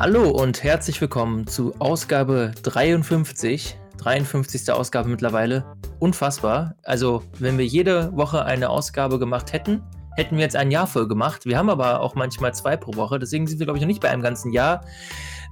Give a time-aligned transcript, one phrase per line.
[0.00, 3.76] Hallo und herzlich willkommen zu Ausgabe 53.
[3.98, 4.72] 53.
[4.72, 5.76] Ausgabe mittlerweile.
[5.98, 6.74] Unfassbar.
[6.84, 9.82] Also, wenn wir jede Woche eine Ausgabe gemacht hätten,
[10.16, 11.44] hätten wir jetzt ein Jahr voll gemacht.
[11.44, 13.18] Wir haben aber auch manchmal zwei pro Woche.
[13.18, 14.86] Deswegen sind wir, glaube ich, noch nicht bei einem ganzen Jahr.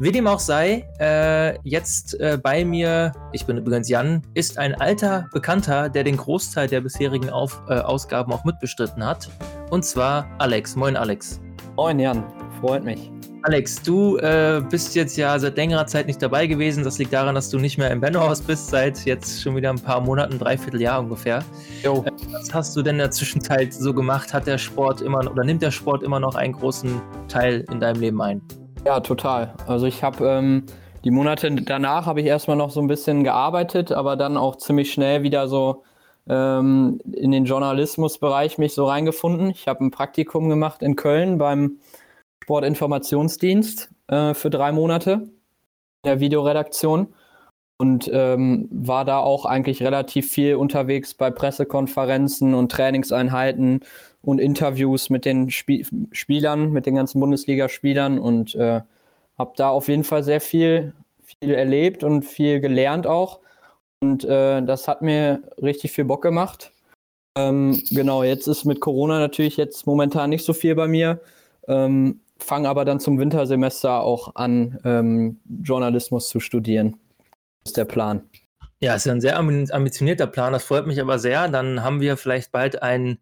[0.00, 4.74] Wie dem auch sei, äh, jetzt äh, bei mir, ich bin übrigens Jan, ist ein
[4.80, 9.28] alter Bekannter, der den Großteil der bisherigen Auf, äh, Ausgaben auch mitbestritten hat.
[9.68, 10.74] Und zwar Alex.
[10.74, 11.38] Moin, Alex.
[11.76, 12.24] Moin, Jan.
[12.62, 13.10] Freut mich.
[13.48, 16.84] Alex, du äh, bist jetzt ja seit längerer Zeit nicht dabei gewesen.
[16.84, 19.80] Das liegt daran, dass du nicht mehr im Bennohaus bist, seit jetzt schon wieder ein
[19.80, 21.42] paar Monaten, dreiviertel Jahr ungefähr.
[21.82, 22.04] Jo.
[22.04, 24.34] Äh, was hast du denn in der Zwischenzeit so gemacht?
[24.34, 28.02] Hat der Sport immer oder nimmt der Sport immer noch einen großen Teil in deinem
[28.02, 28.42] Leben ein?
[28.84, 29.54] Ja, total.
[29.66, 30.64] Also ich habe ähm,
[31.06, 34.92] die Monate danach habe ich erstmal noch so ein bisschen gearbeitet, aber dann auch ziemlich
[34.92, 35.84] schnell wieder so
[36.28, 39.48] ähm, in den Journalismusbereich mich so reingefunden.
[39.48, 41.78] Ich habe ein Praktikum gemacht in Köln beim
[42.44, 45.30] Sportinformationsdienst äh, für drei Monate in
[46.04, 47.08] der Videoredaktion
[47.78, 53.80] und ähm, war da auch eigentlich relativ viel unterwegs bei Pressekonferenzen und Trainingseinheiten
[54.22, 58.80] und Interviews mit den Spie Spielern, mit den ganzen Bundesligaspielern und äh,
[59.38, 63.38] habe da auf jeden Fall sehr viel, viel erlebt und viel gelernt auch.
[64.00, 66.72] Und äh, das hat mir richtig viel Bock gemacht.
[67.36, 71.20] Ähm, genau, jetzt ist mit Corona natürlich jetzt momentan nicht so viel bei mir.
[71.68, 76.96] Ähm, fange aber dann zum Wintersemester auch an, ähm, Journalismus zu studieren.
[77.64, 78.22] Das ist der Plan.
[78.80, 80.52] Ja, ist ja ein sehr ambitionierter Plan.
[80.52, 81.48] Das freut mich aber sehr.
[81.48, 83.18] Dann haben wir vielleicht bald einen,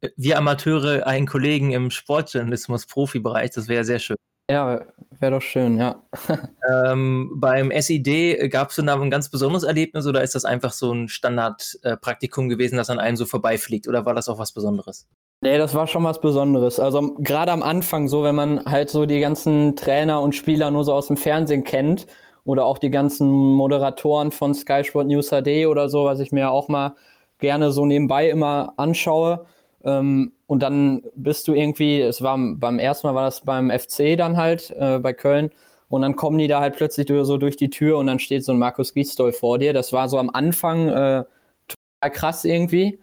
[0.00, 3.50] äh, wir Amateure, einen Kollegen im Sportjournalismus-Profibereich.
[3.52, 4.16] Das wäre sehr schön.
[4.48, 4.84] Ja,
[5.18, 6.02] wäre doch schön, ja.
[6.72, 10.92] ähm, beim SID gab es da ein ganz besonderes Erlebnis oder ist das einfach so
[10.92, 15.08] ein Standardpraktikum äh, gewesen, das an einem so vorbeifliegt oder war das auch was Besonderes?
[15.42, 16.80] Nee, das war schon was Besonderes.
[16.80, 20.84] Also gerade am Anfang so, wenn man halt so die ganzen Trainer und Spieler nur
[20.84, 22.06] so aus dem Fernsehen kennt
[22.44, 26.50] oder auch die ganzen Moderatoren von Sky Sport News HD oder so, was ich mir
[26.50, 26.94] auch mal
[27.38, 29.44] gerne so nebenbei immer anschaue.
[29.84, 34.16] Ähm, und dann bist du irgendwie, es war beim ersten Mal war das beim FC
[34.16, 35.50] dann halt äh, bei Köln.
[35.88, 38.52] Und dann kommen die da halt plötzlich so durch die Tür und dann steht so
[38.52, 39.72] ein Markus Gisdol vor dir.
[39.72, 41.24] Das war so am Anfang äh,
[41.68, 42.98] total krass irgendwie.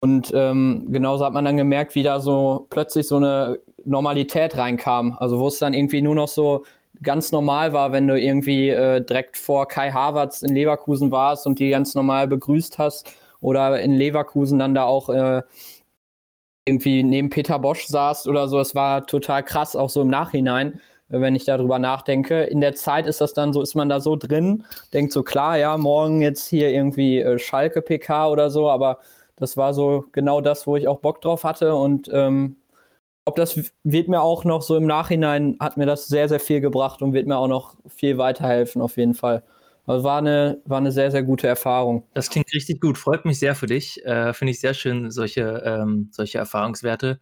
[0.00, 5.16] Und ähm, genauso hat man dann gemerkt, wie da so plötzlich so eine Normalität reinkam.
[5.18, 6.64] Also wo es dann irgendwie nur noch so
[7.02, 11.58] ganz normal war, wenn du irgendwie äh, direkt vor Kai Havertz in Leverkusen warst und
[11.58, 15.42] die ganz normal begrüßt hast oder in Leverkusen dann da auch äh,
[16.66, 18.60] irgendwie neben Peter Bosch saßt oder so.
[18.60, 22.42] Es war total krass, auch so im Nachhinein, wenn ich darüber nachdenke.
[22.44, 25.56] In der Zeit ist das dann so, ist man da so drin, denkt so, klar,
[25.56, 28.98] ja, morgen jetzt hier irgendwie äh, Schalke PK oder so, aber
[29.38, 31.74] das war so genau das, wo ich auch Bock drauf hatte.
[31.74, 32.56] Und ähm,
[33.24, 36.60] ob das wird mir auch noch so im Nachhinein, hat mir das sehr, sehr viel
[36.60, 39.42] gebracht und wird mir auch noch viel weiterhelfen, auf jeden Fall.
[39.86, 42.06] Also war eine, war eine sehr, sehr gute Erfahrung.
[42.12, 42.98] Das klingt richtig gut.
[42.98, 44.04] Freut mich sehr für dich.
[44.04, 47.20] Äh, Finde ich sehr schön, solche, ähm, solche Erfahrungswerte.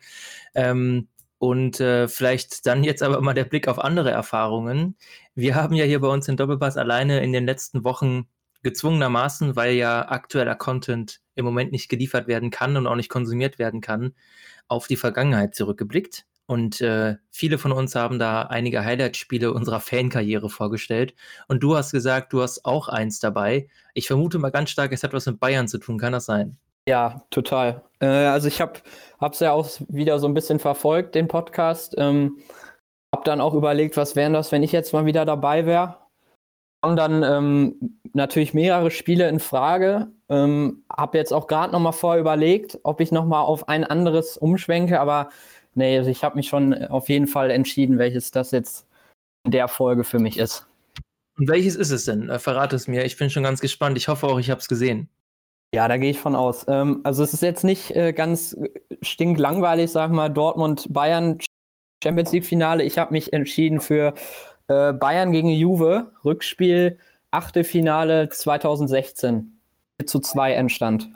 [0.55, 4.97] Ähm, und äh, vielleicht dann jetzt aber mal der Blick auf andere Erfahrungen.
[5.35, 8.27] Wir haben ja hier bei uns in Doppelpass alleine in den letzten Wochen
[8.63, 13.59] gezwungenermaßen, weil ja aktueller Content im Moment nicht geliefert werden kann und auch nicht konsumiert
[13.59, 14.15] werden kann,
[14.69, 16.27] auf die Vergangenheit zurückgeblickt.
[16.47, 21.15] Und äh, viele von uns haben da einige Highlight-Spiele unserer Fankarriere vorgestellt.
[21.49, 23.69] Und du hast gesagt, du hast auch eins dabei.
[23.95, 25.99] Ich vermute mal ganz stark, es hat was mit Bayern zu tun.
[25.99, 26.57] Kann das sein?
[26.89, 27.83] Ja, total.
[27.99, 28.81] Äh, also ich habe
[29.21, 31.95] es ja auch wieder so ein bisschen verfolgt, den Podcast.
[31.99, 32.39] Ähm,
[33.13, 36.06] habe dann auch überlegt, was wären das, wenn ich jetzt mal wieder dabei wäre
[36.87, 40.07] kommen dann ähm, natürlich mehrere Spiele in Frage.
[40.29, 43.83] Ähm, habe jetzt auch gerade noch mal vorher überlegt, ob ich noch mal auf ein
[43.83, 45.31] anderes umschwenke, aber
[45.75, 48.87] nee, also ich habe mich schon auf jeden Fall entschieden, welches das jetzt
[49.45, 50.69] in der Folge für mich ist.
[51.37, 52.31] Und welches ist es denn?
[52.31, 53.05] Äh, verrate es mir.
[53.05, 53.99] Ich bin schon ganz gespannt.
[53.99, 55.09] Ich hoffe auch, ich habe es gesehen.
[55.75, 56.67] Ja, da gehe ich von aus.
[56.69, 58.57] Ähm, also es ist jetzt nicht äh, ganz
[59.03, 61.39] stinklangweilig, sag mal, Dortmund-Bayern
[62.01, 62.85] Champions League-Finale.
[62.85, 64.15] Ich habe mich entschieden für
[64.69, 66.99] äh, Bayern gegen Juve, Rückspiel,
[67.31, 69.53] Achtelfinale 2016.
[70.05, 71.11] Zu zwei Endstand.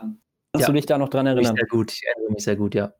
[0.52, 0.66] Kannst ja.
[0.66, 1.54] du dich da noch dran erinnern?
[1.54, 2.92] Sehr gut, ich erinnere mich sehr gut, ja.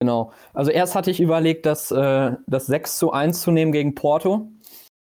[0.00, 0.32] Genau.
[0.52, 4.50] Also erst hatte ich überlegt, das, äh, das 6 zu 1 zu nehmen gegen Porto.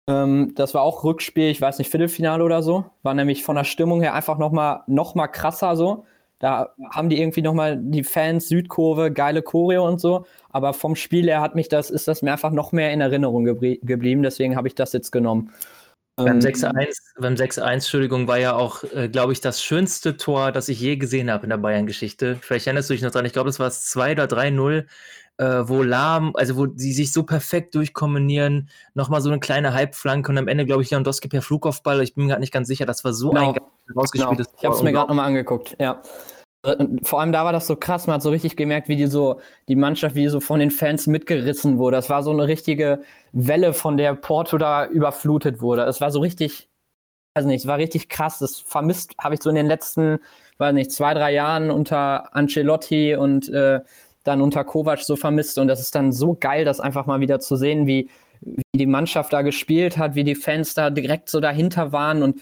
[0.09, 2.87] Ähm, das war auch Rückspiel, ich weiß nicht, Viertelfinale oder so.
[3.03, 6.05] War nämlich von der Stimmung her einfach nochmal noch mal krasser so.
[6.39, 10.25] Da haben die irgendwie nochmal die Fans, Südkurve, geile Choreo und so.
[10.51, 13.45] Aber vom Spiel her hat mich das, ist das mir einfach noch mehr in Erinnerung
[13.45, 14.23] geblieben.
[14.23, 15.53] Deswegen habe ich das jetzt genommen.
[16.17, 16.87] Beim 6-1, ähm,
[17.21, 20.97] beim 6-1, Entschuldigung, war ja auch, äh, glaube ich, das schönste Tor, das ich je
[20.97, 22.39] gesehen habe in der Bayern-Geschichte.
[22.41, 23.25] Vielleicht erinnerst du dich noch dran.
[23.25, 24.87] Ich glaube, das war das 2 oder 3-0
[25.39, 30.31] äh, wo Lahm, also wo sie sich so perfekt durchkombinieren, nochmal so eine kleine Halbflanke
[30.31, 32.87] und am Ende, glaube ich, Lewandowski per Flugkopfball, ich bin mir gerade nicht ganz sicher,
[32.87, 33.53] das war so Genau.
[33.53, 33.59] ein
[33.97, 34.59] rausgespieltes Genau.
[34.59, 36.03] Ich habe es mir gerade nochmal angeguckt, ja.
[37.05, 39.41] Vor allem da war das so krass, man hat so richtig gemerkt, wie die so,
[39.69, 41.97] die Mannschaft, wie die so von den Fans mitgerissen wurde.
[41.97, 43.03] Das war so eine richtige
[43.33, 45.85] Welle, von der Porto da überflutet wurde.
[45.85, 46.69] Es war so richtig,
[47.35, 48.41] also nicht, es war richtig krass.
[48.41, 50.19] Das vermisst habe ich so in den letzten,
[50.59, 53.81] weiß nicht, zwei, drei Jahren unter Ancelotti und äh,
[54.29, 55.59] dann unter Kovac so vermisst.
[55.59, 58.09] Und das ist dann so geil, das einfach mal wieder zu sehen, wie,
[58.41, 62.41] wie die Mannschaft da gespielt hat, wie die Fans da direkt so dahinter waren und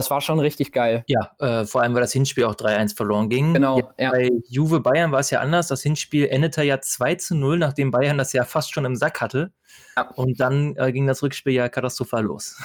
[0.00, 1.02] das war schon richtig geil.
[1.08, 3.52] Ja, äh, vor allem, weil das Hinspiel auch 3-1 verloren ging.
[3.52, 4.12] Genau, ja.
[4.12, 5.66] Bei Juve Bayern war es ja anders.
[5.66, 9.20] Das Hinspiel endete ja 2 zu 0, nachdem Bayern das ja fast schon im Sack
[9.20, 9.50] hatte.
[9.96, 10.08] Ja.
[10.14, 12.56] Und dann äh, ging das Rückspiel ja katastrophal los.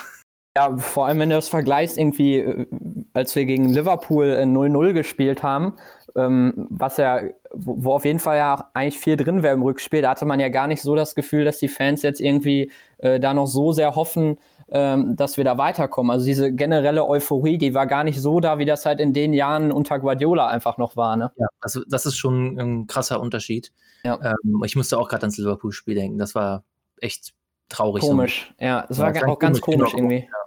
[0.55, 2.65] Ja, vor allem, wenn du das vergleichst, irgendwie, äh,
[3.13, 5.73] als wir gegen Liverpool äh, 0-0 gespielt haben,
[6.15, 7.21] ähm, was ja,
[7.51, 10.39] wo, wo auf jeden Fall ja eigentlich viel drin wäre im Rückspiel, da hatte man
[10.39, 13.71] ja gar nicht so das Gefühl, dass die Fans jetzt irgendwie äh, da noch so
[13.71, 14.37] sehr hoffen,
[14.69, 16.11] ähm, dass wir da weiterkommen.
[16.11, 19.33] Also diese generelle Euphorie, die war gar nicht so da, wie das halt in den
[19.33, 21.31] Jahren unter Guardiola einfach noch war, ne?
[21.37, 23.71] Ja, das, das ist schon ein krasser Unterschied.
[24.03, 24.19] Ja.
[24.21, 26.17] Ähm, ich musste auch gerade ans Liverpool-Spiel denken.
[26.19, 26.63] Das war
[26.99, 27.33] echt
[27.69, 28.03] traurig.
[28.03, 28.09] so.
[28.09, 28.85] Komisch, ja.
[28.89, 30.09] Es war war auch ganz komisch, komisch genau.
[30.11, 30.27] irgendwie.
[30.27, 30.42] Ja.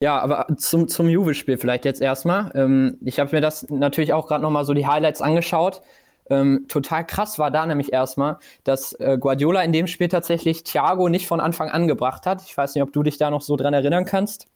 [0.00, 2.50] Ja, aber zum, zum Juve-Spiel vielleicht jetzt erstmal.
[2.54, 5.82] Ähm, ich habe mir das natürlich auch gerade nochmal so die Highlights angeschaut.
[6.28, 11.08] Ähm, total krass war da nämlich erstmal, dass äh, Guardiola in dem Spiel tatsächlich Thiago
[11.08, 12.42] nicht von Anfang an gebracht hat.
[12.44, 14.48] Ich weiß nicht, ob du dich da noch so dran erinnern kannst.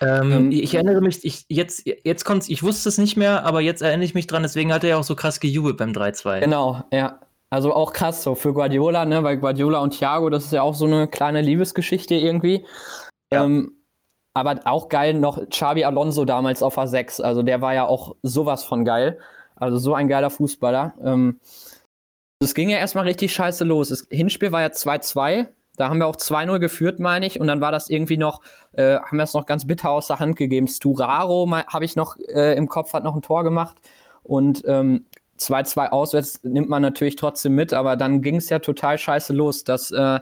[0.00, 3.60] Ähm, Ähm, ich erinnere mich, ich, jetzt, jetzt kommt's, ich wusste es nicht mehr, aber
[3.60, 6.40] jetzt erinnere ich mich dran, deswegen hat er ja auch so krass gejubelt beim 3-2.
[6.40, 7.18] Genau, ja.
[7.50, 9.24] Also auch krass so für Guardiola, ne?
[9.24, 12.64] Weil Guardiola und Thiago, das ist ja auch so eine kleine Liebesgeschichte irgendwie.
[13.30, 13.72] Ähm,
[14.34, 17.22] aber auch geil noch Xabi Alonso damals auf A6.
[17.22, 19.18] Also der war ja auch sowas von geil.
[19.56, 20.94] Also so ein geiler Fußballer.
[21.02, 21.40] Ähm,
[22.40, 23.88] es ging ja erstmal richtig scheiße los.
[23.88, 25.48] Das Hinspiel war ja 2-2.
[25.76, 27.40] Da haben wir auch 2-0 geführt, meine ich.
[27.40, 28.42] Und dann war das irgendwie noch,
[28.72, 30.68] äh, haben wir es noch ganz bitter aus der Hand gegeben.
[30.68, 33.76] Sturaro habe ich noch äh, im Kopf, hat noch ein Tor gemacht.
[34.22, 35.06] Und ähm,
[35.38, 39.64] 2-2 auswärts nimmt man natürlich trotzdem mit, aber dann ging es ja total scheiße los,
[39.64, 40.20] dass äh,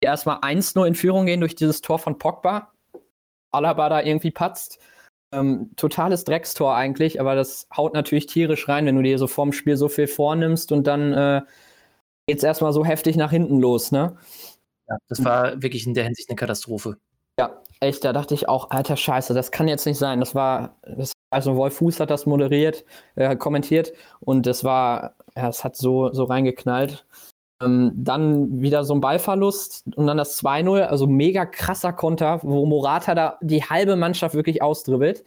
[0.00, 2.72] wir erstmal 1-0 in Führung gehen durch dieses Tor von Pogba.
[3.50, 4.78] Alaba da irgendwie patzt.
[5.32, 9.52] Ähm, totales Dreckstor eigentlich, aber das haut natürlich tierisch rein, wenn du dir so vorm
[9.52, 11.42] Spiel so viel vornimmst und dann äh,
[12.28, 14.16] geht's erstmal so heftig nach hinten los, ne?
[14.88, 16.98] Ja, das war wirklich in der Hinsicht eine Katastrophe.
[17.38, 20.20] Ja, echt, da dachte ich auch, alter Scheiße, das kann jetzt nicht sein.
[20.20, 22.84] Das war, das, also Wolf Fuß hat das moderiert,
[23.16, 27.04] äh, kommentiert und das war, ja, es hat so, so reingeknallt.
[27.62, 32.66] Ähm, dann wieder so ein Ballverlust und dann das 2-0, also mega krasser Konter, wo
[32.66, 35.24] Morata da die halbe Mannschaft wirklich ausdribbelt.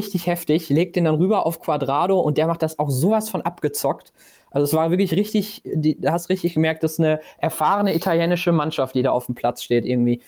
[0.00, 3.42] Richtig heftig, legt den dann rüber auf Quadrado und der macht das auch sowas von
[3.42, 4.12] abgezockt.
[4.52, 8.52] Also es war wirklich richtig, die, da hast richtig gemerkt, das ist eine erfahrene italienische
[8.52, 10.22] Mannschaft, die da auf dem Platz steht irgendwie.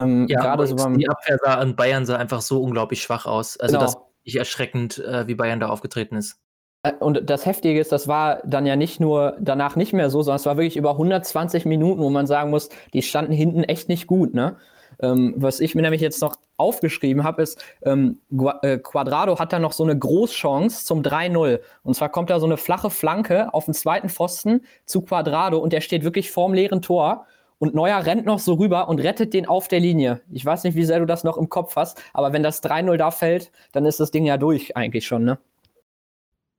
[0.00, 3.26] Ähm, Ja, gerade so beim, die Abwehr sah an Bayern sah einfach so unglaublich schwach
[3.26, 3.56] aus.
[3.58, 3.84] Also Genau.
[3.84, 6.38] das ist wirklich erschreckend, äh, wie Bayern da aufgetreten ist.
[6.82, 10.22] Äh, Und das Heftige ist, das war dann ja nicht nur danach nicht mehr so,
[10.22, 13.88] sondern es war wirklich über 120 Minuten, wo man sagen muss, die standen hinten echt
[13.88, 14.56] nicht gut, ne?
[15.00, 18.20] Ähm, was ich mir nämlich jetzt noch aufgeschrieben habe, ist, ähm,
[18.62, 21.60] äh, Quadrado hat da noch so eine Großchance zum 3-0.
[21.84, 25.72] Und zwar kommt da so eine flache Flanke auf den zweiten Pfosten zu Quadrado und
[25.72, 27.26] der steht wirklich vorm leeren Tor.
[27.60, 30.20] Und Neuer rennt noch so rüber und rettet den auf der Linie.
[30.32, 32.96] Ich weiß nicht, wie sehr du das noch im Kopf hast, aber wenn das 3-0
[32.96, 35.38] da fällt, dann ist das Ding ja durch eigentlich schon, ne?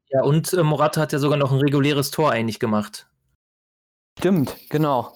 [0.10, 3.08] Ja, und äh, Morata hat ja sogar noch ein reguläres Tor eigentlich gemacht.
[4.18, 5.14] Stimmt, genau.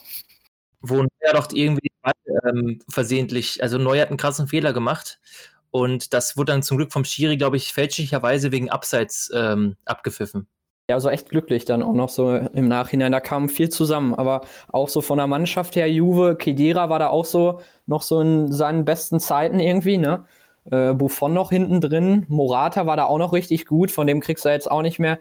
[0.82, 1.90] wo Neuer doch irgendwie
[2.46, 5.20] ähm, versehentlich, also Neuer hat einen krassen Fehler gemacht
[5.72, 10.48] und das wurde dann zum Glück vom Schiri, glaube ich, fälschlicherweise wegen Abseits ähm, abgepfiffen.
[10.90, 13.14] Ja, so echt glücklich dann auch noch so im Nachhinein.
[13.14, 17.08] Da kam viel zusammen, aber auch so von der Mannschaft her, Juve, Kedira war da
[17.08, 20.26] auch so noch so in seinen besten Zeiten irgendwie, ne?
[20.72, 24.46] Äh, Buffon noch hinten drin, Morata war da auch noch richtig gut, von dem kriegst
[24.46, 25.20] du jetzt auch nicht mehr.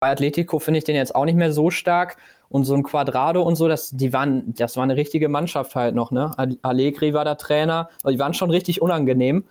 [0.00, 2.16] Bei Atletico finde ich den jetzt auch nicht mehr so stark.
[2.48, 5.94] Und so ein Quadrado und so, das, die waren, das war eine richtige Mannschaft halt
[5.94, 6.32] noch, ne?
[6.60, 9.44] Allegri war der Trainer, also die waren schon richtig unangenehm.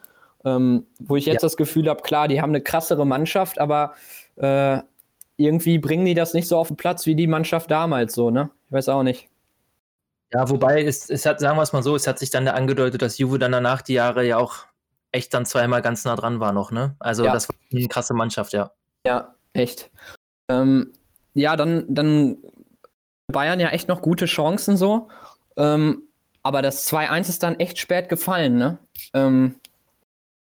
[0.46, 1.48] Ähm, wo ich jetzt Ja.
[1.48, 3.94] das Gefühl habe, klar, die haben eine krassere Mannschaft, aber
[4.36, 4.78] äh,
[5.38, 8.52] irgendwie bringen die das nicht so auf den Platz wie die Mannschaft damals so, ne?
[8.68, 9.30] Ich weiß auch nicht.
[10.32, 12.52] Ja, wobei es, es hat, sagen wir es mal so, es hat sich dann da
[12.52, 14.58] angedeutet, dass Juve dann danach die Jahre ja auch
[15.12, 16.96] echt dann zweimal ganz nah dran war noch, ne?
[17.00, 17.34] Also Ja.
[17.34, 18.72] das war eine krasse Mannschaft, ja.
[19.06, 19.90] Ja, echt.
[20.50, 20.94] Ähm,
[21.34, 22.38] ja, dann, dann
[23.32, 25.08] Bayern ja echt noch gute Chancen so.
[25.58, 26.04] Ähm,
[26.44, 28.78] aber das 2-1 ist dann echt spät gefallen, ne?
[29.14, 29.56] Ähm,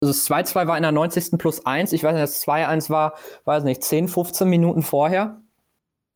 [0.01, 1.39] also das 2-2 war in der 90.
[1.39, 1.93] plus 1.
[1.93, 5.41] Ich weiß nicht, das 2-1 war, weiß nicht, 10, 15 Minuten vorher.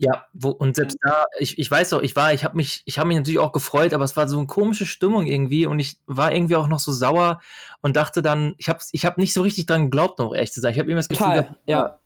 [0.02, 2.99] Ja, wo, und selbst da, ich, ich weiß auch, ich war, ich habe mich, ich
[2.99, 5.99] habe mich natürlich auch gefreut, aber es war so eine komische Stimmung irgendwie und ich
[6.07, 7.42] war irgendwie auch noch so sauer
[7.83, 10.62] und dachte dann, ich habe ich hab nicht so richtig dran geglaubt, noch echt zu
[10.62, 10.73] sein.
[10.73, 11.99] Ich habe immer das Gefühl, Total, gehabt, ja.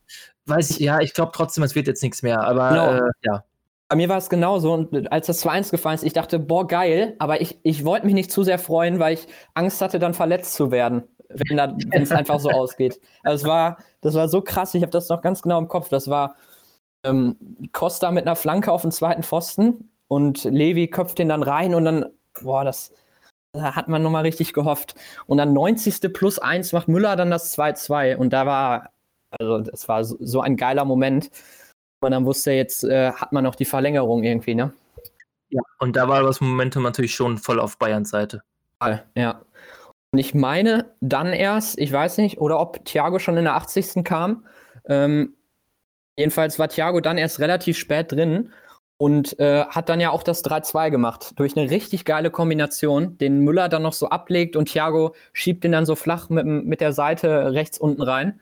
[0.47, 2.93] weiß ich, ja, ich glaube trotzdem, es wird jetzt nichts mehr, aber Genau.
[2.95, 3.45] äh, ja.
[3.87, 7.15] Bei mir war es genauso und als das 2-1 gefallen ist, ich dachte, boah, geil,
[7.21, 10.55] aber ich, ich wollte mich nicht zu sehr freuen, weil ich Angst hatte, dann verletzt
[10.55, 13.01] zu werden, wenn es einfach so ausgeht.
[13.23, 15.91] Also es war, das war so krass, ich habe das noch ganz genau im Kopf.
[15.91, 16.35] Das war
[17.05, 17.37] ähm,
[17.73, 21.85] Costa mit einer Flanke auf den zweiten Pfosten und Levi köpft den dann rein und
[21.85, 22.07] dann,
[22.43, 22.93] boah, das
[23.53, 24.97] da hat man nochmal richtig gehofft.
[25.27, 26.13] Und dann 90.
[26.13, 28.91] plus 1 macht Müller dann das 2-2 und da war,
[29.31, 31.31] also das war so, so ein geiler Moment.
[32.01, 34.73] Und dann wusste er, jetzt äh, hat man noch die Verlängerung irgendwie, ne?
[35.55, 35.63] ja.
[35.79, 38.43] Und da war das Momentum natürlich schon voll auf Bayerns Seite.
[39.15, 39.43] Ja.
[40.11, 44.05] Und ich meine, dann erst, ich weiß nicht, oder ob Thiago schon in der 80.
[44.05, 44.47] kam.
[44.87, 45.35] Ähm,
[46.17, 48.53] jedenfalls war Thiago dann erst relativ spät drin
[48.97, 51.33] und äh, hat dann ja auch das 3-2 gemacht.
[51.37, 55.73] Durch eine richtig geile Kombination, den Müller dann noch so ablegt und Thiago schiebt den
[55.73, 58.41] dann so flach mit, mit der Seite rechts unten rein.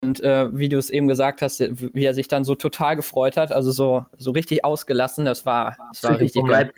[0.00, 3.36] Und äh, wie du es eben gesagt hast, wie er sich dann so total gefreut
[3.36, 6.72] hat, also so, so richtig ausgelassen, das war, das war richtig geil.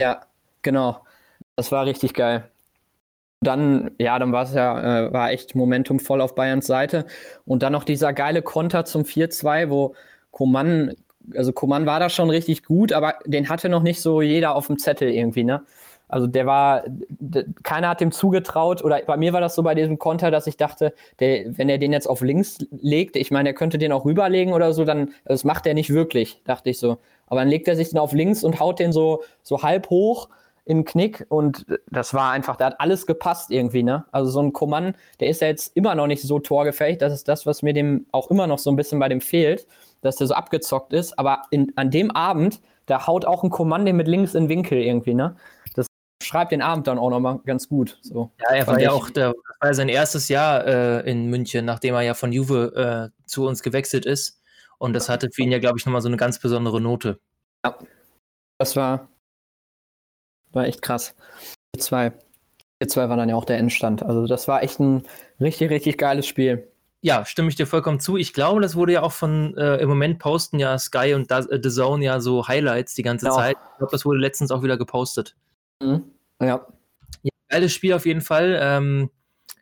[0.00, 0.26] Ja,
[0.60, 1.02] genau.
[1.56, 2.50] Das war richtig geil.
[3.44, 7.06] Dann, ja, dann war es ja, äh, war echt Momentum voll auf Bayerns Seite.
[7.46, 9.94] Und dann noch dieser geile Konter zum 4-2, wo
[10.30, 10.94] Coman,
[11.34, 14.66] also Coman war da schon richtig gut, aber den hatte noch nicht so jeder auf
[14.68, 15.62] dem Zettel irgendwie, ne?
[16.08, 19.74] Also der war, d- keiner hat dem zugetraut, oder bei mir war das so bei
[19.74, 23.48] diesem Konter, dass ich dachte, der, wenn er den jetzt auf links legt, ich meine,
[23.50, 26.78] er könnte den auch rüberlegen oder so, dann, das macht er nicht wirklich, dachte ich
[26.78, 26.98] so.
[27.26, 30.28] Aber dann legt er sich den auf links und haut den so, so halb hoch
[30.66, 34.04] in den Knick und das war einfach, da hat alles gepasst irgendwie, ne?
[34.12, 37.28] Also so ein Coman, der ist ja jetzt immer noch nicht so torgefähig, das ist
[37.28, 39.66] das, was mir dem auch immer noch so ein bisschen bei dem fehlt,
[40.00, 43.84] dass der so abgezockt ist, aber in, an dem Abend, da haut auch ein Coman
[43.84, 45.36] den mit links in den Winkel irgendwie, ne?
[45.74, 45.86] Das
[46.22, 48.30] schreibt den Abend dann auch nochmal ganz gut, so.
[48.40, 51.94] Ja, er war ja auch der, war ja sein erstes Jahr äh, in München, nachdem
[51.94, 54.40] er ja von Juve äh, zu uns gewechselt ist.
[54.78, 57.18] Und das hatte für ihn ja, glaube ich, nochmal so eine ganz besondere Note.
[58.58, 59.08] Das war,
[60.54, 61.14] war echt krass.
[61.76, 62.12] 4-2.
[62.82, 64.02] 4-2 war dann ja auch der Endstand.
[64.02, 65.04] Also das war echt ein
[65.40, 66.68] richtig, richtig geiles Spiel.
[67.02, 68.16] Ja, stimme ich dir vollkommen zu.
[68.16, 71.40] Ich glaube, das wurde ja auch von, äh, im Moment posten ja Sky und Da-
[71.40, 73.36] äh, The Zone ja so Highlights die ganze Genau.
[73.36, 73.56] Zeit.
[73.72, 75.36] Ich glaube, das wurde letztens auch wieder gepostet.
[75.82, 76.04] Mhm.
[76.40, 76.66] Ja.
[77.48, 78.58] Geiles Spiel auf jeden Fall.
[78.60, 79.10] Ähm,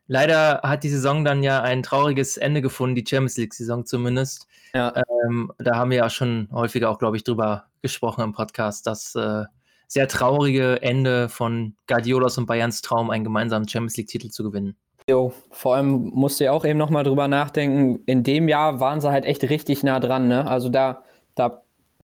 [0.07, 4.47] leider hat die Saison dann ja ein trauriges Ende gefunden, die Champions League-Saison zumindest.
[4.73, 4.95] Ja.
[5.27, 9.15] Ähm, da haben wir ja schon häufiger auch, glaube ich, drüber gesprochen im Podcast, das
[9.17, 9.45] äh,
[9.93, 14.75] sehr traurige Ende von Guardiolas und Bayerns Traum, einen gemeinsamen Champions League-Titel zu gewinnen.
[15.07, 18.03] Jo, vor allem musste ich auch eben nochmal drüber nachdenken.
[18.07, 20.47] In dem Jahr waren sie halt echt richtig nah dran, ne?
[20.47, 21.03] Also da,
[21.35, 21.63] da,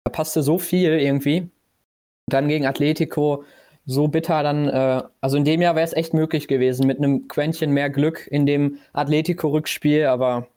[0.06, 1.50] da passte so viel irgendwie.
[2.28, 3.44] Dann gegen Atletico
[3.86, 7.28] so bitter dann, äh, also in dem Jahr wäre es echt möglich gewesen, mit einem
[7.28, 10.48] Quäntchen mehr Glück in dem Atletico-Rückspiel, aber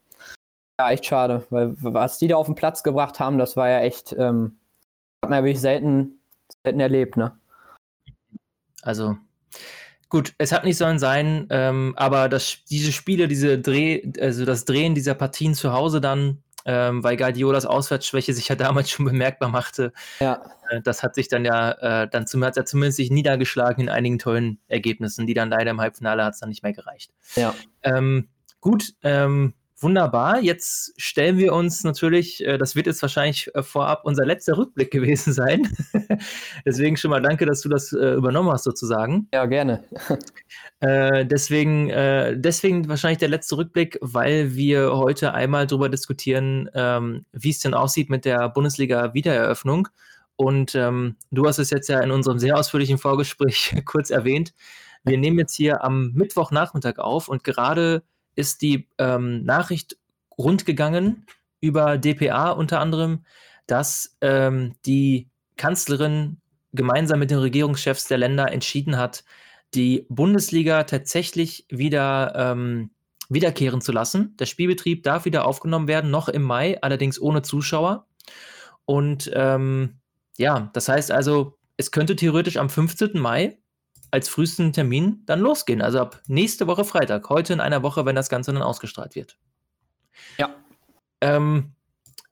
[0.79, 3.81] ja, echt schade, weil was die da auf den Platz gebracht haben, das war ja
[3.81, 4.57] echt, ähm,
[5.25, 6.21] hat man ja wirklich selten,
[6.65, 7.39] selten erlebt, ne?
[8.83, 9.17] Also
[10.09, 14.65] gut, es hat nicht sollen sein, ähm, aber das, diese Spiele, diese Dreh, also das
[14.65, 19.49] Drehen dieser Partien zu Hause dann, ähm, weil Guardiolas Auswärtsschwäche sich ja damals schon bemerkbar
[19.49, 21.73] machte, Ja, äh, das hat sich dann ja,
[22.03, 25.71] äh, dann zum, hat er zumindest sich niedergeschlagen in einigen tollen Ergebnissen, die dann leider
[25.71, 27.13] im Halbfinale hat es dann nicht mehr gereicht.
[27.35, 27.55] ja.
[27.83, 28.29] Ähm,
[28.61, 30.41] gut, ähm, wunderbar.
[30.41, 34.91] Jetzt stellen wir uns natürlich, äh, das wird jetzt wahrscheinlich äh, vorab unser letzter Rückblick
[34.97, 35.69] gewesen sein.
[36.65, 39.29] Deswegen schon mal danke, dass du das äh, übernommen hast, sozusagen.
[39.33, 39.85] Ja, gerne.
[40.83, 47.61] Deswegen, deswegen wahrscheinlich der letzte Rückblick, weil wir heute einmal darüber diskutieren, ähm, wie es
[47.61, 49.89] denn aussieht mit der Bundesliga-Wiedereröffnung.
[50.37, 54.53] Und ähm, du hast es jetzt ja in unserem sehr ausführlichen Vorgespräch kurz erwähnt.
[55.03, 58.03] Wir nehmen jetzt hier am Mittwochnachmittag auf und gerade
[58.37, 59.97] ist die ähm, Nachricht
[60.39, 61.27] rundgegangen
[61.61, 63.25] über DPA unter anderem,
[63.67, 66.37] dass ähm, die Kanzlerin
[66.73, 69.25] gemeinsam mit den Regierungschefs der Länder entschieden hat,
[69.75, 72.91] die Bundesliga tatsächlich wieder ähm,
[73.29, 74.37] wiederkehren zu lassen.
[74.39, 78.07] Der Spielbetrieb darf wieder aufgenommen werden, noch im Mai, allerdings ohne Zuschauer.
[78.85, 79.97] Und ähm,
[80.37, 83.19] ja, das heißt also, es könnte theoretisch am 15.
[83.19, 83.59] Mai
[84.11, 85.83] als frühesten Termin dann losgehen.
[85.83, 89.39] Also ab nächste Woche Freitag, heute in einer Woche, wenn das Ganze dann ausgestrahlt wird.
[90.39, 90.55] Ja.
[91.21, 91.73] Ähm,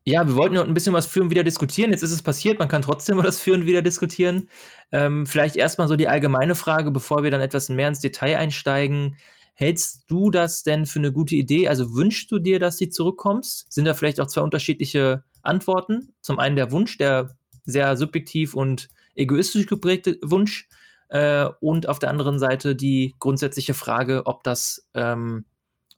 [0.06, 1.90] ja, wir wollten noch ein bisschen was führen, wieder diskutieren.
[1.90, 4.48] Jetzt ist es passiert, man kann trotzdem über das Führen wieder diskutieren.
[4.92, 9.16] Ähm, vielleicht erstmal so die allgemeine Frage, bevor wir dann etwas mehr ins Detail einsteigen.
[9.54, 11.68] Hältst du das denn für eine gute Idee?
[11.68, 13.72] Also wünschst du dir, dass du zurückkommst?
[13.72, 16.12] Sind da vielleicht auch zwei unterschiedliche Antworten.
[16.20, 20.68] Zum einen der Wunsch, der sehr subjektiv und egoistisch geprägte Wunsch
[21.14, 25.44] äh, und auf der anderen Seite die grundsätzliche Frage, ob das, ähm,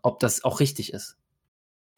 [0.02, 1.16] ob das auch richtig ist.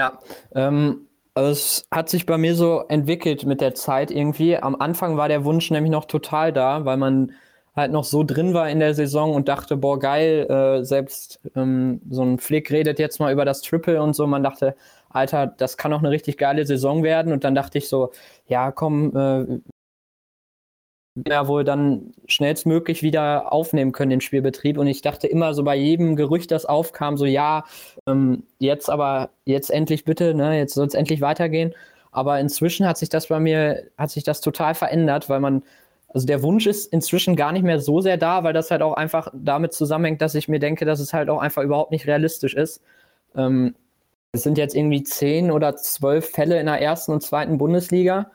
[0.01, 0.21] Ja,
[0.55, 4.57] ähm, also es hat sich bei mir so entwickelt mit der Zeit irgendwie.
[4.57, 7.33] Am Anfang war der Wunsch nämlich noch total da, weil man
[7.75, 12.01] halt noch so drin war in der Saison und dachte, boah, geil, äh, selbst ähm,
[12.09, 14.29] so ein Flick redet jetzt mal über das Triple und so.
[14.29, 14.77] Man dachte,
[15.11, 17.33] Alter, das kann auch eine richtig geile Saison werden.
[17.33, 18.13] Und dann dachte ich so,
[18.47, 19.61] ja, komm, äh,
[21.27, 24.79] ja wohl dann schnellstmöglich wieder aufnehmen können, den Spielbetrieb.
[24.79, 27.65] Und ich dachte immer so bei jedem Gerücht, das aufkam, so ja,
[28.07, 31.75] ähm, jetzt aber, jetzt endlich bitte, ne, jetzt soll es endlich weitergehen.
[32.13, 35.63] Aber inzwischen hat sich das bei mir, hat sich das total verändert, weil man,
[36.09, 38.95] also der Wunsch ist inzwischen gar nicht mehr so sehr da, weil das halt auch
[38.95, 42.55] einfach damit zusammenhängt, dass ich mir denke, dass es halt auch einfach überhaupt nicht realistisch
[42.55, 42.83] ist.
[43.37, 43.75] Ähm,
[44.33, 48.31] es sind jetzt irgendwie zehn oder zwölf Fälle in der ersten und zweiten Bundesliga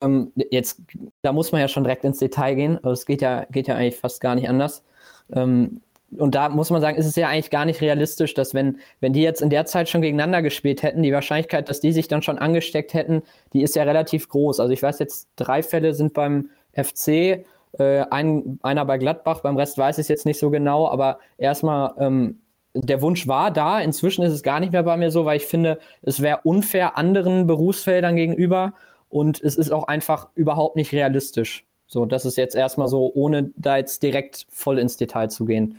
[0.00, 0.80] ähm, jetzt,
[1.22, 3.76] da muss man ja schon direkt ins Detail gehen, aber es geht ja, geht ja
[3.76, 4.84] eigentlich fast gar nicht anders.
[5.32, 5.80] Ähm,
[6.18, 9.12] und da muss man sagen, ist es ja eigentlich gar nicht realistisch, dass wenn, wenn
[9.12, 12.22] die jetzt in der Zeit schon gegeneinander gespielt hätten, die Wahrscheinlichkeit, dass die sich dann
[12.22, 14.58] schon angesteckt hätten, die ist ja relativ groß.
[14.58, 17.44] Also ich weiß jetzt, drei Fälle sind beim FC,
[17.78, 21.20] äh, ein, einer bei Gladbach, beim Rest weiß ich es jetzt nicht so genau, aber
[21.38, 22.40] erstmal, ähm,
[22.74, 25.46] der Wunsch war da, inzwischen ist es gar nicht mehr bei mir so, weil ich
[25.46, 28.74] finde, es wäre unfair anderen Berufsfeldern gegenüber
[29.10, 31.66] und es ist auch einfach überhaupt nicht realistisch.
[31.86, 35.78] So, das ist jetzt erstmal so, ohne da jetzt direkt voll ins Detail zu gehen.